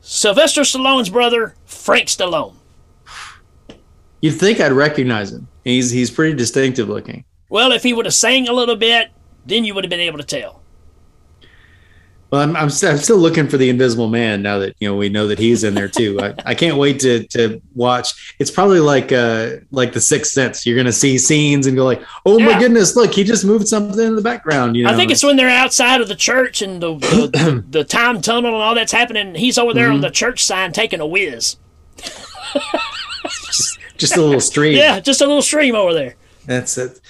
[0.00, 2.54] Sylvester Stallone's brother, Frank Stallone.
[4.20, 5.48] You'd think I'd recognize him.
[5.64, 7.24] He's he's pretty distinctive looking.
[7.50, 9.10] Well, if he would have sang a little bit,
[9.44, 10.62] then you would have been able to tell.
[12.34, 14.96] Well, I'm, I'm, st- I'm still looking for the Invisible Man now that you know
[14.96, 16.18] we know that he's in there too.
[16.20, 18.34] I, I can't wait to to watch.
[18.40, 20.66] It's probably like uh like the Sixth Sense.
[20.66, 24.04] You're gonna see scenes and go like, oh my goodness, look, he just moved something
[24.04, 24.74] in the background.
[24.76, 27.84] You know, I think it's when they're outside of the church and the the, the
[27.84, 29.36] time tunnel and all that's happening.
[29.36, 30.02] He's over there on Mhm.
[30.02, 31.56] the church sign taking a whiz.
[33.96, 34.76] just a little stream.
[34.76, 36.16] Yeah, just a little stream over there.
[36.46, 37.00] That's it.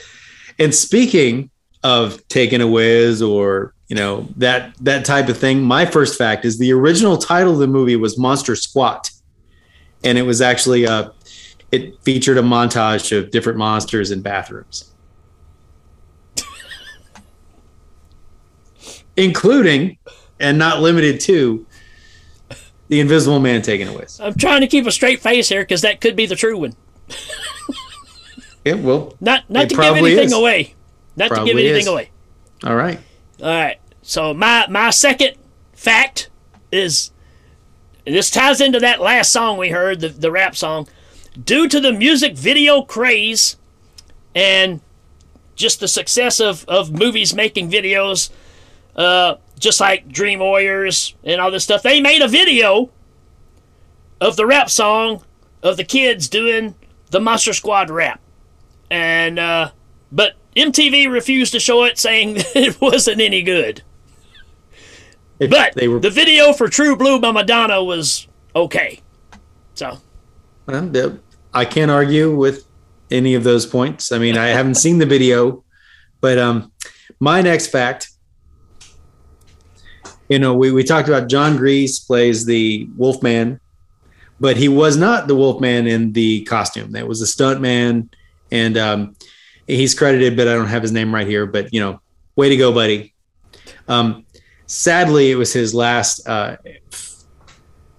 [0.59, 1.51] And speaking
[1.83, 6.45] of taking a whiz or you know that that type of thing, my first fact
[6.45, 9.11] is the original title of the movie was Monster Squat,
[10.03, 11.11] and it was actually uh
[11.73, 14.93] it featured a montage of different monsters in bathrooms,
[19.17, 19.99] including
[20.41, 21.67] and not limited to
[22.89, 24.21] the Invisible Man taking a whiz.
[24.21, 26.75] I'm trying to keep a straight face here because that could be the true one.
[28.65, 30.33] Yeah, well, Not not It to give anything is.
[30.33, 30.75] away.
[31.17, 31.87] Not to give anything is.
[31.87, 32.11] away.
[32.65, 32.99] all right.
[33.41, 33.79] All right.
[34.03, 35.37] So my my second
[35.73, 36.31] fact
[36.71, 37.11] is
[38.07, 40.89] this ties into that last song we heard, the, the rap song.
[41.43, 43.57] Due to the music video craze
[44.35, 44.81] and
[45.57, 48.31] just the success of, of movies making videos,
[48.95, 52.91] uh, just like Dream Warriors and all this stuff, they made a video
[54.21, 55.25] of the rap song
[55.63, 56.75] of the kids doing
[57.11, 58.21] the Monster Squad rap.
[58.91, 59.71] And uh,
[60.13, 63.83] but MTV refused to show it, saying it wasn't any good.
[65.39, 69.01] but they were- the video for True Blue by Madonna was okay.
[69.75, 69.99] So
[70.67, 71.19] Well,
[71.53, 72.65] I can't argue with
[73.11, 74.13] any of those points.
[74.13, 75.65] I mean, I haven't seen the video,
[76.21, 76.73] but um,
[77.21, 78.11] my next fact,
[80.29, 83.61] you know, we, we talked about John Gries plays the Wolfman,
[84.41, 86.93] but he was not the Wolfman in the costume.
[86.93, 88.09] That was a stunt man,
[88.51, 89.17] and um,
[89.67, 91.47] he's credited, but I don't have his name right here.
[91.47, 92.01] But you know,
[92.37, 93.15] way to go, buddy.
[93.89, 94.25] Um,
[94.67, 96.57] sadly, it was his last uh,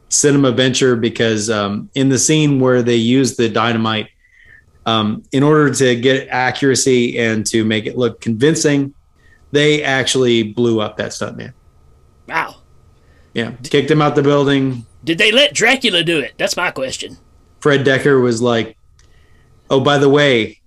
[0.09, 4.09] cinema venture because um, in the scene where they use the dynamite,
[4.86, 8.93] um, in order to get accuracy and to make it look convincing,
[9.51, 11.53] they actually blew up that stuntman.
[12.28, 12.55] wow.
[13.34, 14.86] Yeah, kicked him out the building.
[15.03, 16.36] Did they let Dracula do it?
[16.38, 17.18] That's my question.
[17.59, 18.78] Fred Dekker was like,
[19.70, 20.61] "Oh, by the way,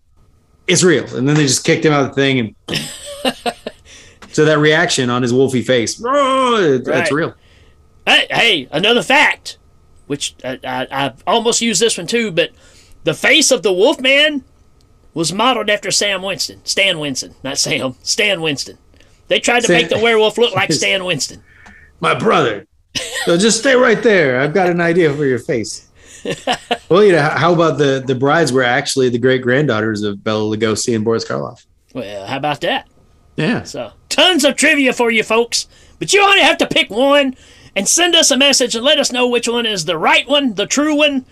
[0.68, 2.54] it's real," and then they just kicked him out of the thing, and
[4.32, 7.12] so that reaction on his wolfy face, oh, that's Right.
[7.12, 7.34] real.
[8.06, 9.58] Hey, hey, another fact,
[10.06, 12.50] which I, I, I almost used this one too, but
[13.04, 14.44] the face of the Wolfman
[15.14, 18.78] was modeled after Sam Winston, Stan Winston, not Sam, Stan Winston.
[19.28, 21.42] They tried to Stan- make the werewolf look like Stan Winston.
[22.00, 22.66] my brother.
[23.24, 24.40] So just stay right there.
[24.40, 25.87] I've got an idea for your face.
[26.88, 30.56] well, you know, how about the the brides were actually the great granddaughters of Bela
[30.56, 31.66] Lugosi and Boris Karloff?
[31.94, 32.88] Well, how about that?
[33.36, 33.62] Yeah.
[33.62, 35.68] So, tons of trivia for you folks,
[35.98, 37.36] but you only have to pick one
[37.76, 40.54] and send us a message and let us know which one is the right one,
[40.54, 41.24] the true one,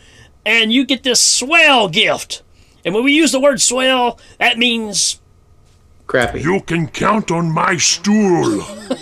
[0.44, 2.42] and you get this swell gift.
[2.84, 5.20] And when we use the word swell, that means
[6.06, 6.40] Crappy.
[6.40, 8.64] You can count on my stool.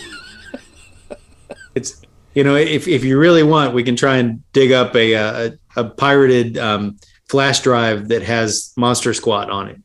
[1.75, 2.01] It's
[2.35, 5.33] you know, if if you really want, we can try and dig up a uh,
[5.33, 6.97] a, a pirated um,
[7.29, 9.81] flash drive that has Monster Squad on it.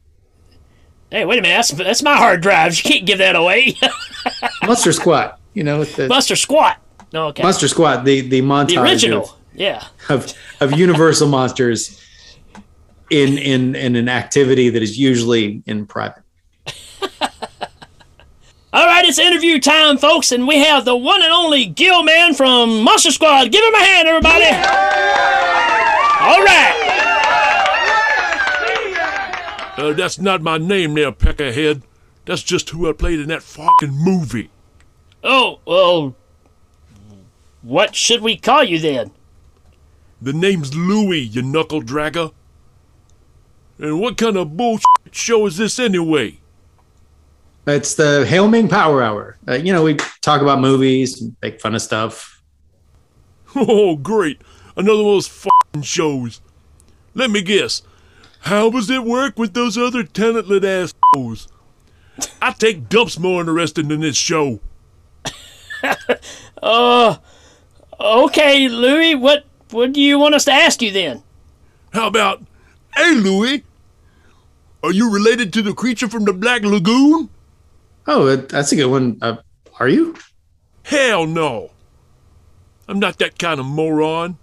[1.11, 1.55] Hey, wait a minute.
[1.55, 2.75] That's, that's my hard drive.
[2.77, 3.75] You can't give that away.
[4.63, 5.35] Monster Squad.
[5.53, 6.77] You know, with the Buster Squat.
[7.11, 7.41] No, okay.
[7.41, 9.23] Monster Squad, the the montage the original.
[9.23, 9.83] of- Yeah.
[10.09, 10.31] of
[10.61, 11.99] of universal monsters
[13.09, 16.21] in in in an activity that is usually in private.
[18.71, 22.35] All right, it's interview time, folks, and we have the one and only Gil Man
[22.35, 23.51] from Monster Squad.
[23.51, 24.45] Give him a hand, everybody.
[26.21, 26.75] All right.
[29.77, 31.83] Uh, that's not my name there, Peckerhead.
[32.25, 34.49] That's just who I played in that fucking movie.
[35.23, 36.15] Oh, well,
[37.61, 39.11] what should we call you then?
[40.21, 42.33] The name's Louie, you knuckle dragger.
[43.77, 46.39] And what kind of bullshit show is this anyway?
[47.65, 49.37] It's the Hail Ming Power Hour.
[49.47, 52.35] Uh, you know, we talk about movies, make fun of stuff.
[53.55, 54.41] Oh, great.
[54.77, 56.41] Another one of those fucking shows.
[57.13, 57.81] Let me guess.
[58.41, 61.47] How does it work with those other talented assholes?
[62.41, 64.59] I take dumps more interesting than this show.
[66.61, 67.15] Uh,
[68.01, 71.23] okay, Louis, what, what do you want us to ask you then?
[71.93, 72.43] How about,
[72.95, 73.63] hey, Louie,
[74.83, 77.29] are you related to the creature from the Black Lagoon?
[78.07, 79.17] Oh, that's a good one.
[79.21, 79.37] Uh,
[79.79, 80.15] are you?
[80.83, 81.71] Hell no.
[82.89, 84.37] I'm not that kind of moron.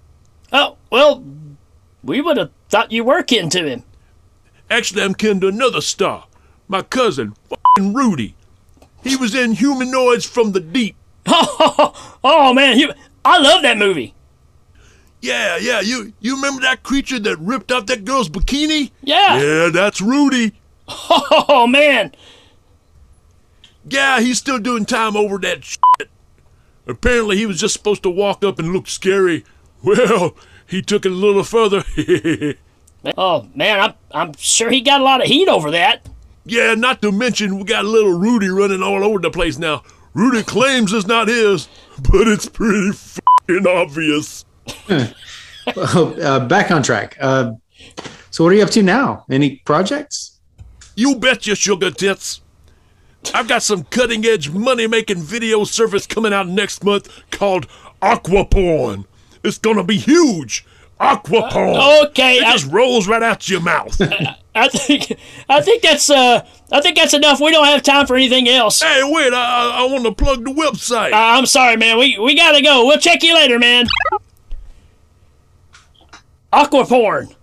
[0.52, 1.24] Oh, well,
[2.02, 3.84] we would have thought you were kin to him.
[4.70, 6.26] Actually, I'm kin to another star.
[6.68, 7.34] My cousin,
[7.78, 8.34] Rudy.
[9.02, 10.96] He was in Humanoids from the Deep.
[11.26, 12.92] oh, man, you,
[13.24, 14.14] I love that movie.
[15.20, 18.90] Yeah, yeah, you you remember that creature that ripped off that girl's bikini?
[19.02, 19.40] Yeah.
[19.40, 20.52] Yeah, that's Rudy.
[20.88, 22.12] Oh, man.
[23.88, 26.10] Yeah, he's still doing time over that shit.
[26.86, 29.44] Apparently, he was just supposed to walk up and look scary.
[29.82, 30.34] Well,
[30.68, 31.84] he took it a little further.
[33.16, 36.08] Oh, man, I'm, I'm sure he got a lot of heat over that.
[36.44, 39.84] yeah, not to mention we got a little Rudy running all over the place now.
[40.12, 41.68] Rudy claims it's not his,
[42.10, 44.44] but it's pretty fucking obvious.
[45.76, 47.16] Well, uh, back on track.
[47.20, 47.52] Uh,
[48.30, 49.24] so, what are you up to now?
[49.30, 50.38] Any projects?
[50.94, 52.40] You bet your sugar tits.
[53.34, 57.66] I've got some cutting edge money making video service coming out next month called
[58.00, 59.06] Aquaporn.
[59.46, 60.64] It's gonna be huge.
[61.00, 61.76] Aquaporn.
[61.76, 64.00] Uh, okay, It I- just rolls right out your mouth.
[64.54, 65.18] I think,
[65.50, 67.40] I think that's, uh, I think that's enough.
[67.42, 68.80] We don't have time for anything else.
[68.80, 71.12] hey, wait, I, I, I want to plug the website.
[71.12, 71.98] Uh, I'm sorry, man.
[71.98, 72.86] We, we gotta go.
[72.86, 73.86] We'll check you later, man.
[76.52, 77.34] Aquaporn.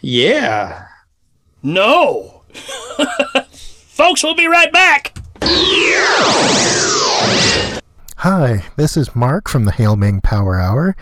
[0.00, 0.88] Yeah.
[1.62, 2.42] No.
[3.52, 5.16] Folks, we'll be right back.
[8.22, 10.96] Hi, this is Mark from the Hail Ming Power Hour,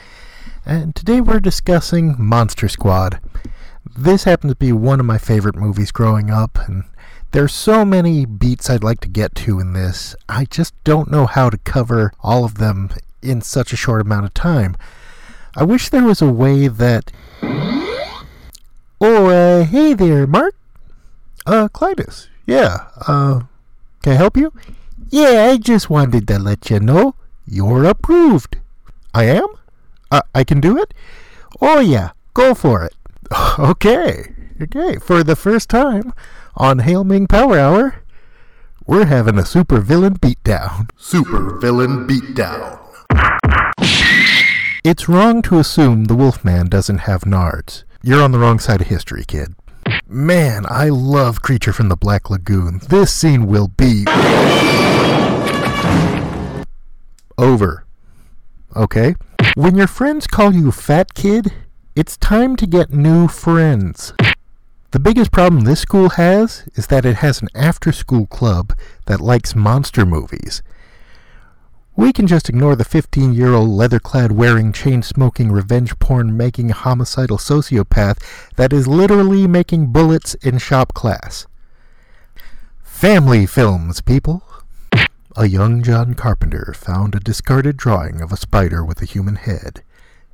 [0.66, 3.20] and today we're discussing Monster Squad.
[3.96, 6.84] This happens to be one of my favorite movies growing up, and
[7.30, 10.14] there's so many beats I'd like to get to in this.
[10.28, 12.90] I just don't know how to cover all of them
[13.22, 14.76] in such a short amount of time.
[15.56, 17.12] I wish there was a way that.
[19.00, 20.54] Oh, uh, hey there, Mark.
[21.46, 22.28] Uh, Klytus.
[22.46, 23.44] Yeah, uh,
[24.02, 24.52] can I help you?
[25.08, 27.14] Yeah, I just wanted to let you know
[27.46, 28.58] you're approved.
[29.14, 29.46] I am?
[30.10, 30.92] I I can do it?
[31.60, 32.94] Oh, yeah, go for it.
[33.58, 34.32] Okay,
[34.62, 34.96] okay.
[34.98, 36.12] For the first time
[36.56, 38.02] on Hail Ming Power Hour,
[38.86, 40.90] we're having a super villain beatdown.
[40.96, 42.78] Super villain beatdown.
[44.84, 47.82] It's wrong to assume the Wolfman doesn't have nards.
[48.02, 49.54] You're on the wrong side of history, kid.
[50.08, 52.80] Man, I love Creature from the Black Lagoon.
[52.88, 54.04] This scene will be.
[57.36, 57.84] over.
[58.76, 59.16] Okay?
[59.56, 61.52] When your friends call you fat kid,
[61.96, 64.12] it's time to get new friends.
[64.92, 69.20] The biggest problem this school has is that it has an after school club that
[69.20, 70.62] likes monster movies.
[71.98, 76.36] We can just ignore the 15 year old leather clad wearing, chain smoking, revenge porn
[76.36, 78.18] making homicidal sociopath
[78.56, 81.46] that is literally making bullets in shop class.
[82.82, 84.42] Family films, people.
[85.36, 89.82] A young John Carpenter found a discarded drawing of a spider with a human head,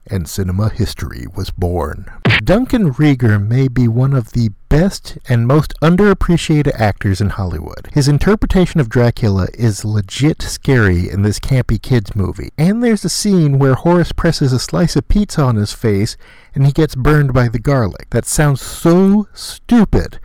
[0.09, 2.22] and cinema history was born.
[2.43, 7.88] Duncan Regehr may be one of the best and most underappreciated actors in Hollywood.
[7.93, 12.51] His interpretation of Dracula is legit scary in this campy kids movie.
[12.57, 16.16] And there's a scene where Horace presses a slice of pizza on his face
[16.55, 18.09] and he gets burned by the garlic.
[18.11, 20.18] That sounds so stupid,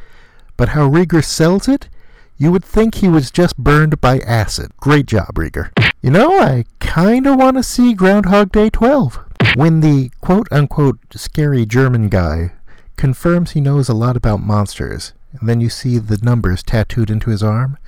[0.55, 1.89] but how Regehr sells it,
[2.38, 4.72] you would think he was just burned by acid.
[4.78, 5.72] Great job, Regehr.
[6.01, 9.20] You know, I kinda wanna see Groundhog Day 12.
[9.58, 12.51] When the quote unquote scary German guy
[12.95, 17.32] confirms he knows a lot about monsters and then you see the numbers tattooed into
[17.32, 17.80] his arm.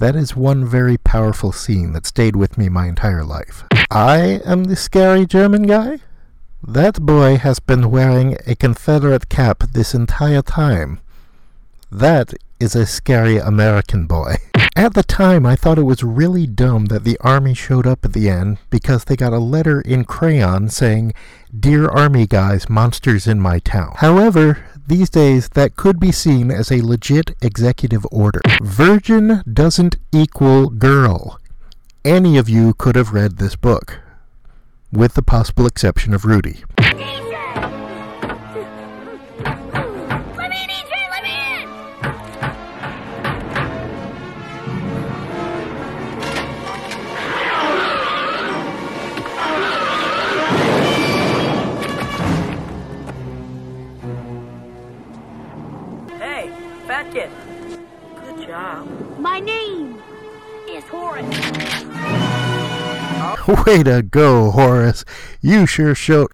[0.00, 3.62] That is one very powerful scene that stayed with me my entire life.
[3.92, 6.00] I am the scary German guy?
[6.66, 10.98] That boy has been wearing a Confederate cap this entire time.
[11.92, 14.38] That is a scary American boy.
[14.78, 18.12] At the time, I thought it was really dumb that the army showed up at
[18.12, 21.14] the end because they got a letter in crayon saying,
[21.58, 23.94] Dear Army guys, monsters in my town.
[23.96, 28.40] However, these days that could be seen as a legit executive order.
[28.62, 31.40] Virgin doesn't equal girl.
[32.04, 33.98] Any of you could have read this book,
[34.92, 36.62] with the possible exception of Rudy.
[59.38, 60.02] My name
[60.68, 61.24] is Horace.
[63.64, 65.04] Way to go, Horace.
[65.40, 66.32] You sure showed.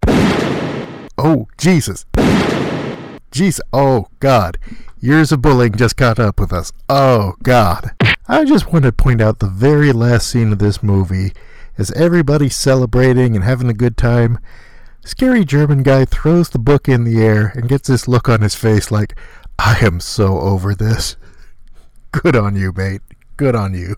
[1.18, 2.06] Oh, Jesus.
[3.30, 3.60] Jesus.
[3.74, 4.56] Oh, God.
[5.00, 6.72] Years of bullying just caught up with us.
[6.88, 7.90] Oh, God.
[8.26, 11.34] I just want to point out the very last scene of this movie.
[11.76, 14.38] As everybody's celebrating and having a good time,
[15.04, 18.54] scary German guy throws the book in the air and gets this look on his
[18.54, 19.14] face like,
[19.58, 21.18] I am so over this.
[22.22, 23.02] Good on you, mate.
[23.36, 23.96] Good on you.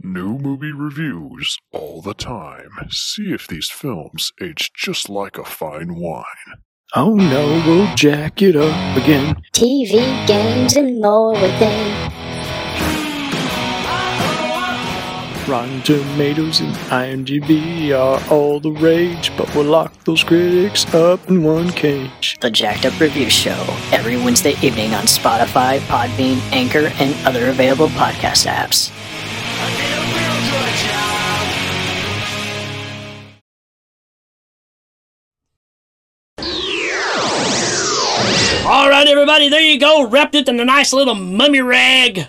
[0.00, 2.70] New movie reviews all the time.
[2.90, 6.62] See if these films age just like a fine wine.
[6.94, 9.42] Oh no, we'll jack it up again.
[9.52, 12.27] TV, games, and more within.
[15.48, 21.42] Rotten Tomatoes and IMDb are all the rage, but we'll lock those critics up in
[21.42, 22.36] one cage.
[22.40, 27.88] The Jacked Up Review Show, every Wednesday evening on Spotify, Podbean, Anchor, and other available
[27.88, 28.92] podcast apps.
[38.66, 40.06] All right, everybody, there you go.
[40.06, 42.28] Wrapped it in a nice little mummy rag.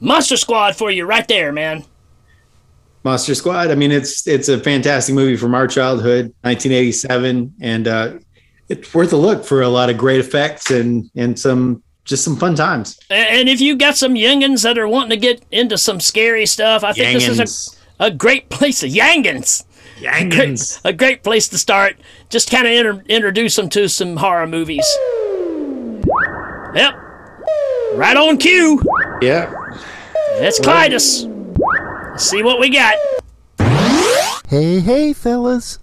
[0.00, 1.84] Monster Squad for you right there, man.
[3.06, 3.70] Monster Squad.
[3.70, 8.14] I mean, it's it's a fantastic movie from our childhood, 1987, and uh,
[8.68, 12.34] it's worth a look for a lot of great effects and and some just some
[12.34, 12.98] fun times.
[13.08, 16.82] And if you got some youngins that are wanting to get into some scary stuff,
[16.82, 19.64] I think this is a, a great place to Yangins.
[19.98, 20.80] Yangins.
[20.80, 21.98] A great, a great place to start.
[22.28, 24.84] Just kind of inter- introduce them to some horror movies.
[26.74, 26.94] Yep.
[27.94, 28.82] Right on cue.
[29.22, 29.54] Yeah.
[30.38, 31.35] It's Klytus.
[32.16, 32.94] Let's see what we got.
[34.48, 35.78] Hey, hey, fellas.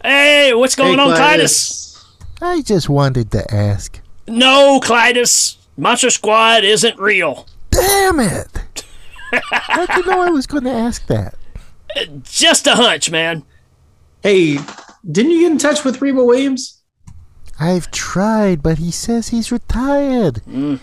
[0.00, 2.00] Hey, what's going on, Klytus?
[2.40, 4.00] I just wanted to ask.
[4.28, 5.56] No, Klytus.
[5.76, 7.48] Monster Squad isn't real.
[7.72, 8.84] Damn it!
[9.50, 11.34] How did you know I was going to ask that?
[12.22, 13.42] Just a hunch, man.
[14.22, 14.58] Hey,
[15.10, 16.84] didn't you get in touch with Reba Williams?
[17.58, 20.34] I've tried, but he says he's retired.
[20.48, 20.78] Mm.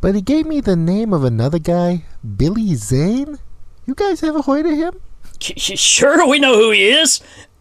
[0.00, 2.04] But he gave me the name of another guy,
[2.36, 3.40] Billy Zane.
[3.86, 5.00] You guys ever heard of him?
[5.40, 7.20] Sure, we know who he is.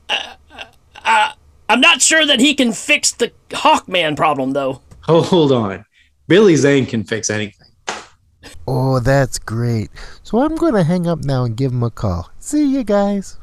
[0.09, 0.35] Uh,
[1.03, 1.31] uh,
[1.69, 4.81] I'm not sure that he can fix the Hawkman problem, though.
[5.01, 5.85] Hold on.
[6.27, 7.67] Billy Zane can fix anything.
[8.67, 9.91] Oh, that's great.
[10.23, 12.31] So I'm going to hang up now and give him a call.
[12.39, 13.37] See you guys.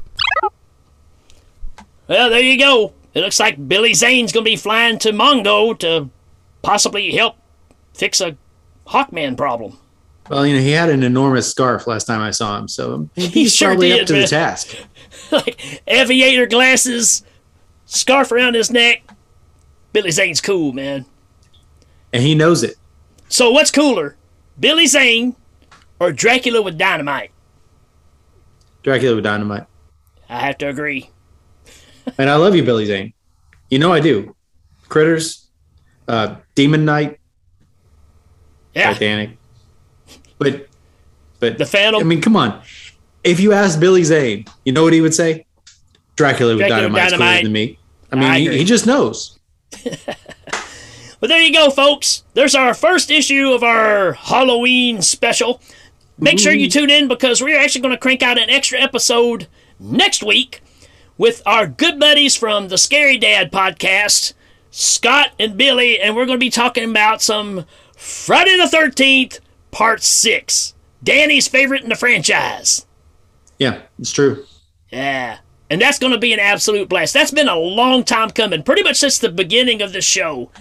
[2.07, 2.93] Well, there you go.
[3.13, 6.09] It looks like Billy Zane's going to be flying to Mongo to
[6.61, 7.37] possibly help
[7.93, 8.35] fix a
[8.87, 9.77] Hawkman problem.
[10.29, 13.27] Well, you know, he had an enormous scarf last time I saw him, so He
[13.27, 14.21] he's sure probably did, up to man.
[14.21, 14.75] the task.
[15.31, 17.23] like aviator glasses,
[17.85, 19.03] scarf around his neck.
[19.91, 21.05] Billy Zane's cool, man.
[22.13, 22.75] And he knows it.
[23.29, 24.15] So what's cooler,
[24.59, 25.35] Billy Zane
[25.99, 27.31] or Dracula with dynamite?
[28.83, 29.65] Dracula with dynamite.
[30.29, 31.09] I have to agree.
[32.17, 33.13] And I love you, Billy Zane.
[33.69, 34.35] You know I do.
[34.89, 35.47] Critters,
[36.09, 37.17] uh, Demon Knight,
[38.75, 38.91] Yeah.
[38.91, 39.37] Titanic.
[40.43, 40.67] But,
[41.39, 42.01] but the Phantom.
[42.01, 42.61] I mean, come on.
[43.23, 45.45] If you ask Billy Zane, you know what he would say?
[46.15, 47.79] Dracula Dracula with dynamite's cooler than me.
[48.11, 49.39] I mean, I he, he just knows.
[51.23, 52.25] But there you go, folks.
[52.33, 55.61] There's our first issue of our Halloween special.
[56.17, 59.47] Make sure you tune in because we're actually going to crank out an extra episode
[59.79, 60.61] next week
[61.17, 64.33] with our good buddies from the Scary Dad podcast,
[64.69, 67.63] Scott and Billy, and we're going to be talking about some
[67.95, 69.39] Friday the 13th,
[69.73, 70.75] Part 6.
[71.03, 72.85] Danny's favorite in the franchise.
[73.57, 74.45] Yeah, it's true.
[74.91, 75.39] Yeah.
[75.67, 77.15] And that's going to be an absolute blast.
[77.15, 80.51] That's been a long time coming, pretty much since the beginning of the show.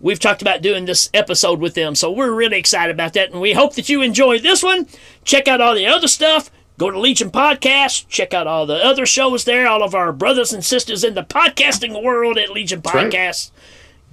[0.00, 3.30] We've talked about doing this episode with them, so we're really excited about that.
[3.30, 4.86] And we hope that you enjoy this one.
[5.24, 6.50] Check out all the other stuff.
[6.76, 8.06] Go to Legion Podcast.
[8.08, 9.66] Check out all the other shows there.
[9.66, 13.10] All of our brothers and sisters in the podcasting world at Legion That's right.
[13.10, 13.50] Podcast.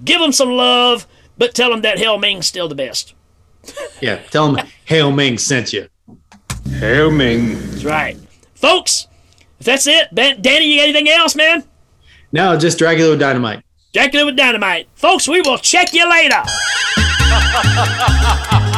[0.02, 3.12] Give them some love, but tell them that Hell Ming's still the best.
[4.00, 5.88] Yeah, tell them Hail Ming sent you.
[6.78, 7.54] Hail Ming.
[7.70, 8.16] That's right.
[8.54, 9.06] Folks,
[9.58, 11.64] if that's it, ben, Danny, you got anything else, man?
[12.32, 13.62] No, just Dracula with Dynamite.
[13.92, 14.88] Dracula with Dynamite.
[14.94, 16.42] Folks, we will check you later.